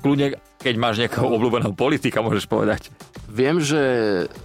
Kľudne, 0.01 0.27
keď 0.59 0.75
máš 0.77 0.97
nejakého 0.99 1.29
obľúbeného 1.29 1.73
politika, 1.73 2.21
môžeš 2.21 2.47
povedať. 2.47 2.89
Viem, 3.29 3.61
že 3.61 3.79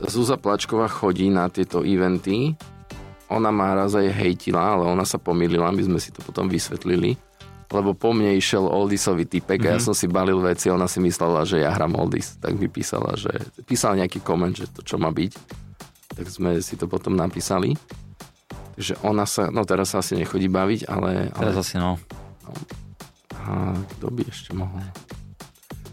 Zúza 0.05 0.35
Plačková 0.35 0.85
chodí 0.85 1.27
na 1.27 1.49
tieto 1.49 1.81
eventy. 1.81 2.53
Ona 3.25 3.49
ma 3.49 3.73
raz 3.73 3.97
aj 3.97 4.05
hejtila, 4.13 4.77
ale 4.77 4.85
ona 4.85 5.01
sa 5.01 5.17
pomýlila, 5.17 5.73
my 5.73 5.81
sme 5.81 5.97
si 5.97 6.13
to 6.13 6.21
potom 6.21 6.45
vysvetlili. 6.45 7.17
Lebo 7.75 7.91
po 7.91 8.15
mne 8.15 8.39
išiel 8.39 8.63
Oldisový 8.63 9.27
typek 9.27 9.59
mm-hmm. 9.59 9.75
a 9.75 9.75
ja 9.75 9.83
som 9.83 9.91
si 9.91 10.07
balil 10.07 10.39
veci 10.39 10.71
ona 10.71 10.87
si 10.87 11.03
myslela, 11.03 11.43
že 11.43 11.59
ja 11.59 11.75
hram 11.75 11.99
Oldis. 11.99 12.39
Tak 12.39 12.55
mi 12.55 12.71
písala, 12.71 13.19
že 13.19 13.35
písala 13.67 13.99
nejaký 13.99 14.23
koment, 14.23 14.55
že 14.55 14.71
to 14.71 14.79
čo 14.79 14.95
má 14.95 15.11
byť. 15.11 15.35
Tak 16.15 16.25
sme 16.31 16.63
si 16.63 16.79
to 16.79 16.87
potom 16.87 17.19
napísali. 17.19 17.75
Takže 18.79 18.95
ona 19.03 19.27
sa, 19.27 19.51
no 19.51 19.67
teraz 19.67 19.91
sa 19.91 19.99
asi 19.99 20.15
nechodí 20.15 20.47
baviť, 20.47 20.87
ale... 20.87 21.31
ale 21.35 21.41
Teraz 21.51 21.67
asi 21.67 21.75
no. 21.75 21.99
a 23.35 23.75
kto 23.75 24.07
by 24.11 24.23
ešte 24.27 24.51
mohol? 24.55 24.79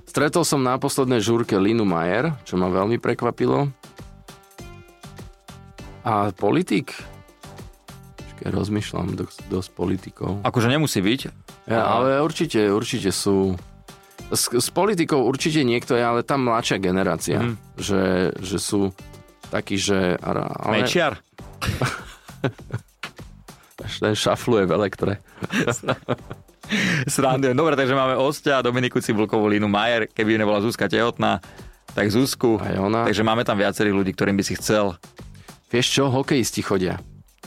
Stretol 0.07 0.45
som 0.45 0.61
na 0.61 0.77
poslednej 0.77 1.23
žúrke 1.25 1.57
Linu 1.57 1.88
Majer, 1.88 2.37
čo 2.45 2.61
ma 2.61 2.68
veľmi 2.68 2.99
prekvapilo. 2.99 3.71
A 6.03 6.35
politik? 6.35 6.90
Počkaj, 8.18 8.51
rozmýšľam 8.51 9.14
dosť, 9.14 9.38
dosť 9.47 9.68
politikov. 9.73 10.42
Akože 10.42 10.66
nemusí 10.66 10.99
byť. 10.99 11.21
Ja, 11.66 11.87
ale 11.87 12.18
určite, 12.22 12.70
určite 12.70 13.14
sú... 13.14 13.55
S, 14.33 14.48
s 14.48 14.68
politikou 14.72 15.22
určite 15.29 15.61
niekto 15.61 15.92
je, 15.92 16.03
ale 16.03 16.25
tam 16.25 16.48
mladšia 16.48 16.81
generácia. 16.81 17.38
Mhm. 17.38 17.55
Že, 17.79 18.03
že 18.40 18.59
sú 18.59 18.90
takí, 19.53 19.77
že... 19.77 20.16
Ale, 20.18 20.48
Mečiar. 20.72 21.20
ten 24.03 24.14
šafluje 24.18 24.66
v 24.66 24.72
elektre. 24.75 25.12
Srandujem. 27.07 27.55
Dobre, 27.55 27.77
takže 27.77 27.94
máme 27.94 28.18
Osťa, 28.18 28.64
Dominiku 28.64 28.98
Cibulkovú, 28.98 29.46
Línu 29.46 29.68
Majer. 29.68 30.09
Keby 30.11 30.40
nebola 30.40 30.64
Zuzka 30.64 30.88
tehotná, 30.88 31.38
tak 31.92 32.09
Zuzku. 32.09 32.59
Aj 32.59 32.75
ona. 32.81 33.05
Takže 33.07 33.22
máme 33.22 33.44
tam 33.44 33.61
viacerých 33.61 33.94
ľudí, 33.94 34.11
ktorým 34.16 34.35
by 34.38 34.44
si 34.46 34.57
chcel. 34.57 34.96
Vieš 35.68 35.87
čo, 35.88 36.05
hokejisti 36.09 36.64
chodia. 36.64 36.98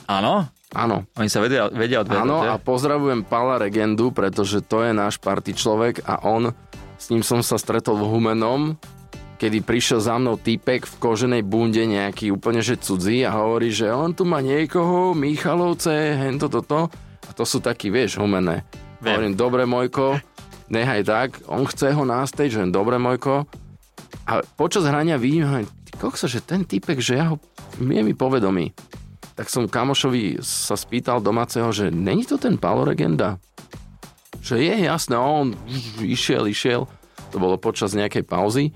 Áno? 0.06 0.50
Áno. 0.76 1.08
Oni 1.16 1.30
sa 1.32 1.40
vedia, 1.40 1.72
vedia 1.72 2.04
odvedať. 2.04 2.26
Áno, 2.26 2.44
a 2.44 2.60
pozdravujem 2.60 3.24
Pala 3.24 3.58
Regendu, 3.58 4.12
pretože 4.12 4.60
to 4.60 4.84
je 4.84 4.92
náš 4.92 5.18
party 5.18 5.56
človek 5.56 6.04
a 6.04 6.20
on, 6.28 6.52
s 7.00 7.10
ním 7.10 7.24
som 7.24 7.40
sa 7.40 7.56
stretol 7.56 7.96
v 7.96 8.10
Humenom, 8.12 8.76
kedy 9.40 9.64
prišiel 9.64 10.00
za 10.04 10.16
mnou 10.20 10.36
týpek 10.36 10.84
v 10.84 10.96
koženej 11.00 11.44
bunde 11.48 11.84
nejaký 11.84 12.32
úplne 12.32 12.60
že 12.60 12.80
cudzí 12.80 13.24
a 13.24 13.36
hovorí, 13.36 13.72
že 13.72 13.88
on 13.92 14.12
tu 14.12 14.28
má 14.28 14.44
niekoho, 14.44 15.16
Michalovce, 15.16 16.16
hento 16.20 16.52
toto. 16.52 16.92
A 17.26 17.32
to 17.34 17.48
sú 17.48 17.64
takí, 17.64 17.90
vieš, 17.90 18.22
humené. 18.22 18.68
Viem. 19.02 19.12
Hovorím, 19.16 19.34
dobre 19.36 19.64
Mojko, 19.66 20.20
nechaj 20.70 21.02
tak, 21.08 21.30
on 21.50 21.66
chce 21.66 21.96
ho 21.96 22.04
na 22.04 22.24
stage, 22.28 22.56
že 22.56 22.64
dobre 22.68 23.00
Mojko. 23.00 23.48
A 24.26 24.42
počas 24.56 24.86
hrania 24.88 25.16
vidím, 25.16 25.46
hovorím, 25.48 25.70
kokso, 25.98 26.28
že 26.28 26.44
ten 26.44 26.68
typek, 26.68 27.00
že 27.00 27.16
ja 27.16 27.34
ho, 27.34 27.40
je 27.80 28.02
mi 28.02 28.14
povedomý. 28.16 28.76
Tak 29.36 29.52
som 29.52 29.68
kamošovi 29.68 30.40
sa 30.40 30.80
spýtal 30.80 31.20
domáceho, 31.20 31.68
že 31.76 31.92
není 31.92 32.24
to 32.24 32.40
ten 32.40 32.56
Paolo 32.56 32.88
Regenda? 32.88 33.36
Že 34.40 34.64
je 34.64 34.76
jasné, 34.88 35.20
on 35.20 35.60
išiel, 36.00 36.48
išiel. 36.48 36.88
To 37.36 37.38
bolo 37.44 37.60
počas 37.60 37.92
nejakej 37.92 38.24
pauzy. 38.24 38.72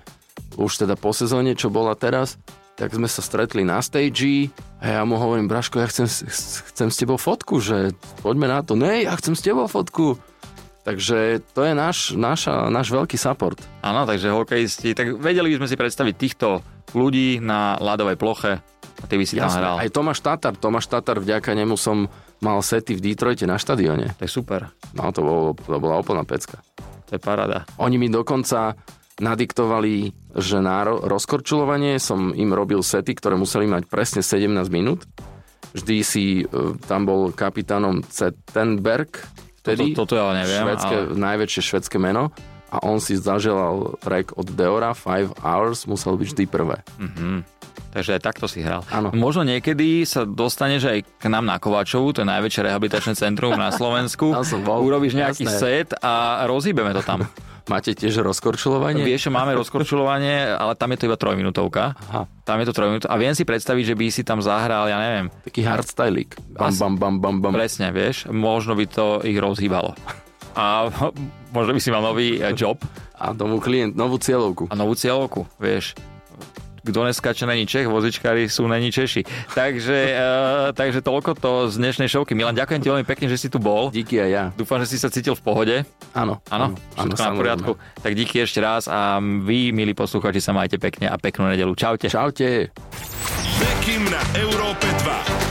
Už 0.60 0.84
teda 0.84 1.00
po 1.00 1.16
sezóne, 1.16 1.56
čo 1.56 1.72
bola 1.72 1.96
teraz. 1.96 2.36
Tak 2.76 2.92
sme 2.92 3.08
sa 3.08 3.24
stretli 3.24 3.64
na 3.64 3.80
stage 3.80 4.52
a 4.80 5.00
ja 5.00 5.02
mu 5.08 5.20
hovorím, 5.20 5.52
Braško, 5.52 5.80
ja 5.80 5.88
chcem, 5.88 6.08
chcem 6.72 6.88
s 6.92 7.00
tebou 7.00 7.20
fotku, 7.20 7.60
že 7.60 7.96
poďme 8.24 8.48
na 8.48 8.60
to. 8.64 8.76
Ne, 8.76 9.04
ja 9.04 9.16
chcem 9.20 9.36
s 9.36 9.44
tebou 9.44 9.68
fotku. 9.68 10.20
Takže 10.84 11.44
to 11.56 11.68
je 11.68 11.74
náš, 11.76 12.16
naša, 12.16 12.72
náš 12.72 12.88
veľký 12.92 13.20
support. 13.20 13.60
Áno, 13.84 14.08
takže 14.08 14.32
hokejisti. 14.32 14.96
Tak 14.96 15.20
vedeli 15.20 15.56
by 15.56 15.64
sme 15.64 15.68
si 15.72 15.76
predstaviť 15.76 16.16
týchto 16.16 16.64
ľudí 16.96 17.44
na 17.44 17.76
ľadovej 17.80 18.16
ploche 18.16 18.64
a 19.00 19.06
ty 19.08 19.16
by 19.16 19.26
si 19.26 19.40
tam 19.40 19.48
hral. 19.50 19.76
Aj 19.80 19.90
Tomáš 19.90 20.20
Tatar, 20.20 20.54
Tomáš 20.60 20.92
Tatar, 20.92 21.24
vďaka 21.24 21.56
nemu 21.56 21.76
som 21.80 22.12
mal 22.40 22.60
sety 22.60 22.96
v 22.96 23.12
Detroite 23.12 23.48
na 23.48 23.56
štadióne. 23.56 24.16
To 24.20 24.24
je 24.24 24.32
super. 24.32 24.72
No 24.96 25.12
to, 25.12 25.24
bolo, 25.24 25.42
to 25.56 25.80
bola 25.80 26.00
úplná 26.00 26.24
pecka. 26.24 26.60
To 27.08 27.12
je 27.16 27.22
paráda. 27.22 27.66
Oni 27.80 27.98
mi 27.98 28.08
dokonca 28.08 28.76
nadiktovali, 29.20 30.16
že 30.40 30.64
na 30.64 30.88
ro- 30.88 31.04
rozkorčulovanie 31.04 32.00
som 32.00 32.32
im 32.32 32.56
robil 32.56 32.80
sety, 32.80 33.12
ktoré 33.16 33.36
museli 33.36 33.68
mať 33.68 33.88
presne 33.92 34.22
17 34.24 34.48
minút. 34.72 35.04
Vždy 35.76 35.98
si, 36.02 36.26
e, 36.42 36.44
tam 36.88 37.06
bol 37.06 37.30
kapitánom 37.36 38.02
Zettenberg, 38.08 39.22
vtedy 39.62 39.94
Toto, 39.94 40.16
toto 40.16 40.16
ja 40.18 40.34
neviem. 40.34 40.64
švedské, 40.66 40.96
ale... 40.96 41.14
najväčšie 41.14 41.62
švedské 41.62 41.98
meno 42.02 42.32
a 42.72 42.82
on 42.86 42.98
si 42.98 43.18
zaželal 43.20 43.98
track 44.02 44.34
od 44.34 44.50
Deora, 44.54 44.94
5 44.98 45.42
Hours, 45.42 45.86
musel 45.86 46.18
byť 46.18 46.28
vždy 46.34 46.44
prvé. 46.50 46.82
Mhm. 46.98 47.59
Takže 47.90 48.16
aj 48.16 48.22
takto 48.22 48.46
si 48.46 48.60
hral. 48.60 48.86
Áno. 48.88 49.10
Možno 49.12 49.42
niekedy 49.42 50.04
sa 50.04 50.24
dostaneš 50.24 50.86
aj 50.86 51.00
k 51.18 51.26
nám 51.26 51.44
na 51.44 51.58
Kovačovu, 51.58 52.14
to 52.14 52.22
je 52.22 52.28
najväčšie 52.28 52.62
rehabilitačné 52.64 53.14
centrum 53.14 53.54
na 53.54 53.70
Slovensku. 53.70 54.32
Som 54.46 54.62
bol, 54.62 54.82
Urobíš 54.82 55.14
nejaký 55.14 55.44
jasné. 55.44 55.58
set 55.58 55.90
a 55.98 56.46
rozhýbeme 56.46 56.94
to 56.94 57.02
tam. 57.02 57.26
Máte 57.70 57.94
tiež 57.94 58.26
rozkorčulovanie? 58.26 59.06
Vieš, 59.06 59.30
máme 59.30 59.54
rozkorčulovanie, 59.54 60.58
ale 60.58 60.74
tam 60.74 60.90
je 60.90 60.98
to 60.98 61.06
iba 61.06 61.14
trojminútovka. 61.14 61.94
Aha, 62.10 62.26
Tam 62.42 62.58
je 62.58 62.66
to 62.66 62.74
trojminútovka. 62.74 63.14
A 63.14 63.22
viem 63.22 63.38
si 63.38 63.46
predstaviť, 63.46 63.84
že 63.84 63.96
by 63.96 64.06
si 64.10 64.22
tam 64.26 64.42
zahral, 64.42 64.90
ja 64.90 64.98
neviem, 64.98 65.30
taký 65.44 65.62
hardstylik. 65.62 66.34
Bam, 66.50 66.74
bam, 66.74 66.94
bam, 66.98 67.16
bam, 67.22 67.36
bam. 67.40 67.54
presne, 67.54 67.94
vieš, 67.94 68.26
možno 68.26 68.74
by 68.74 68.86
to 68.86 69.06
ich 69.22 69.38
rozhýbalo. 69.38 69.94
A 70.58 70.90
možno 71.56 71.72
by 71.72 71.80
si 71.80 71.90
mal 71.90 72.02
nový 72.02 72.42
eh, 72.42 72.58
job 72.58 72.82
A 73.14 73.38
novú 73.38 73.62
klient, 73.62 73.94
novú 73.94 74.18
cieľovku. 74.18 74.66
a 74.66 74.74
novú 74.74 74.98
cieľovku, 74.98 75.46
vieš. 75.62 75.94
Kto 76.90 77.06
neskáče 77.06 77.46
není 77.46 77.70
Čech, 77.70 77.86
vozičkári 77.86 78.50
sú 78.50 78.66
není 78.66 78.90
Češi. 78.90 79.54
Takže, 79.54 79.98
uh, 80.18 80.20
takže 80.80 81.06
toľko 81.06 81.38
to 81.38 81.52
z 81.70 81.78
dnešnej 81.78 82.10
šovky. 82.10 82.34
Milan, 82.34 82.58
ďakujem 82.58 82.82
ti 82.82 82.90
veľmi 82.90 83.06
pekne, 83.06 83.30
že 83.30 83.38
si 83.38 83.48
tu 83.48 83.62
bol. 83.62 83.94
Díky 83.94 84.18
aj 84.18 84.30
ja. 84.30 84.44
Dúfam, 84.58 84.82
že 84.82 84.90
si 84.90 84.98
sa 84.98 85.14
cítil 85.14 85.38
v 85.38 85.44
pohode. 85.46 85.76
Áno. 86.18 86.42
Áno, 86.50 86.74
všetko 86.98 87.22
na 87.22 87.34
poriadku. 87.38 87.72
Tak 88.02 88.12
díky 88.18 88.42
ešte 88.42 88.60
raz 88.60 88.90
a 88.90 89.22
vy, 89.22 89.70
milí 89.70 89.94
posluchači, 89.94 90.42
sa 90.42 90.52
majte 90.52 90.82
pekne 90.82 91.08
a 91.08 91.16
peknú 91.22 91.46
nedelu. 91.46 91.78
Čaute. 91.78 92.10
Čaute. 92.10 92.74
Bekim 93.60 94.08
na 94.10 94.22
Európe 94.40 94.88
2. 95.06 95.49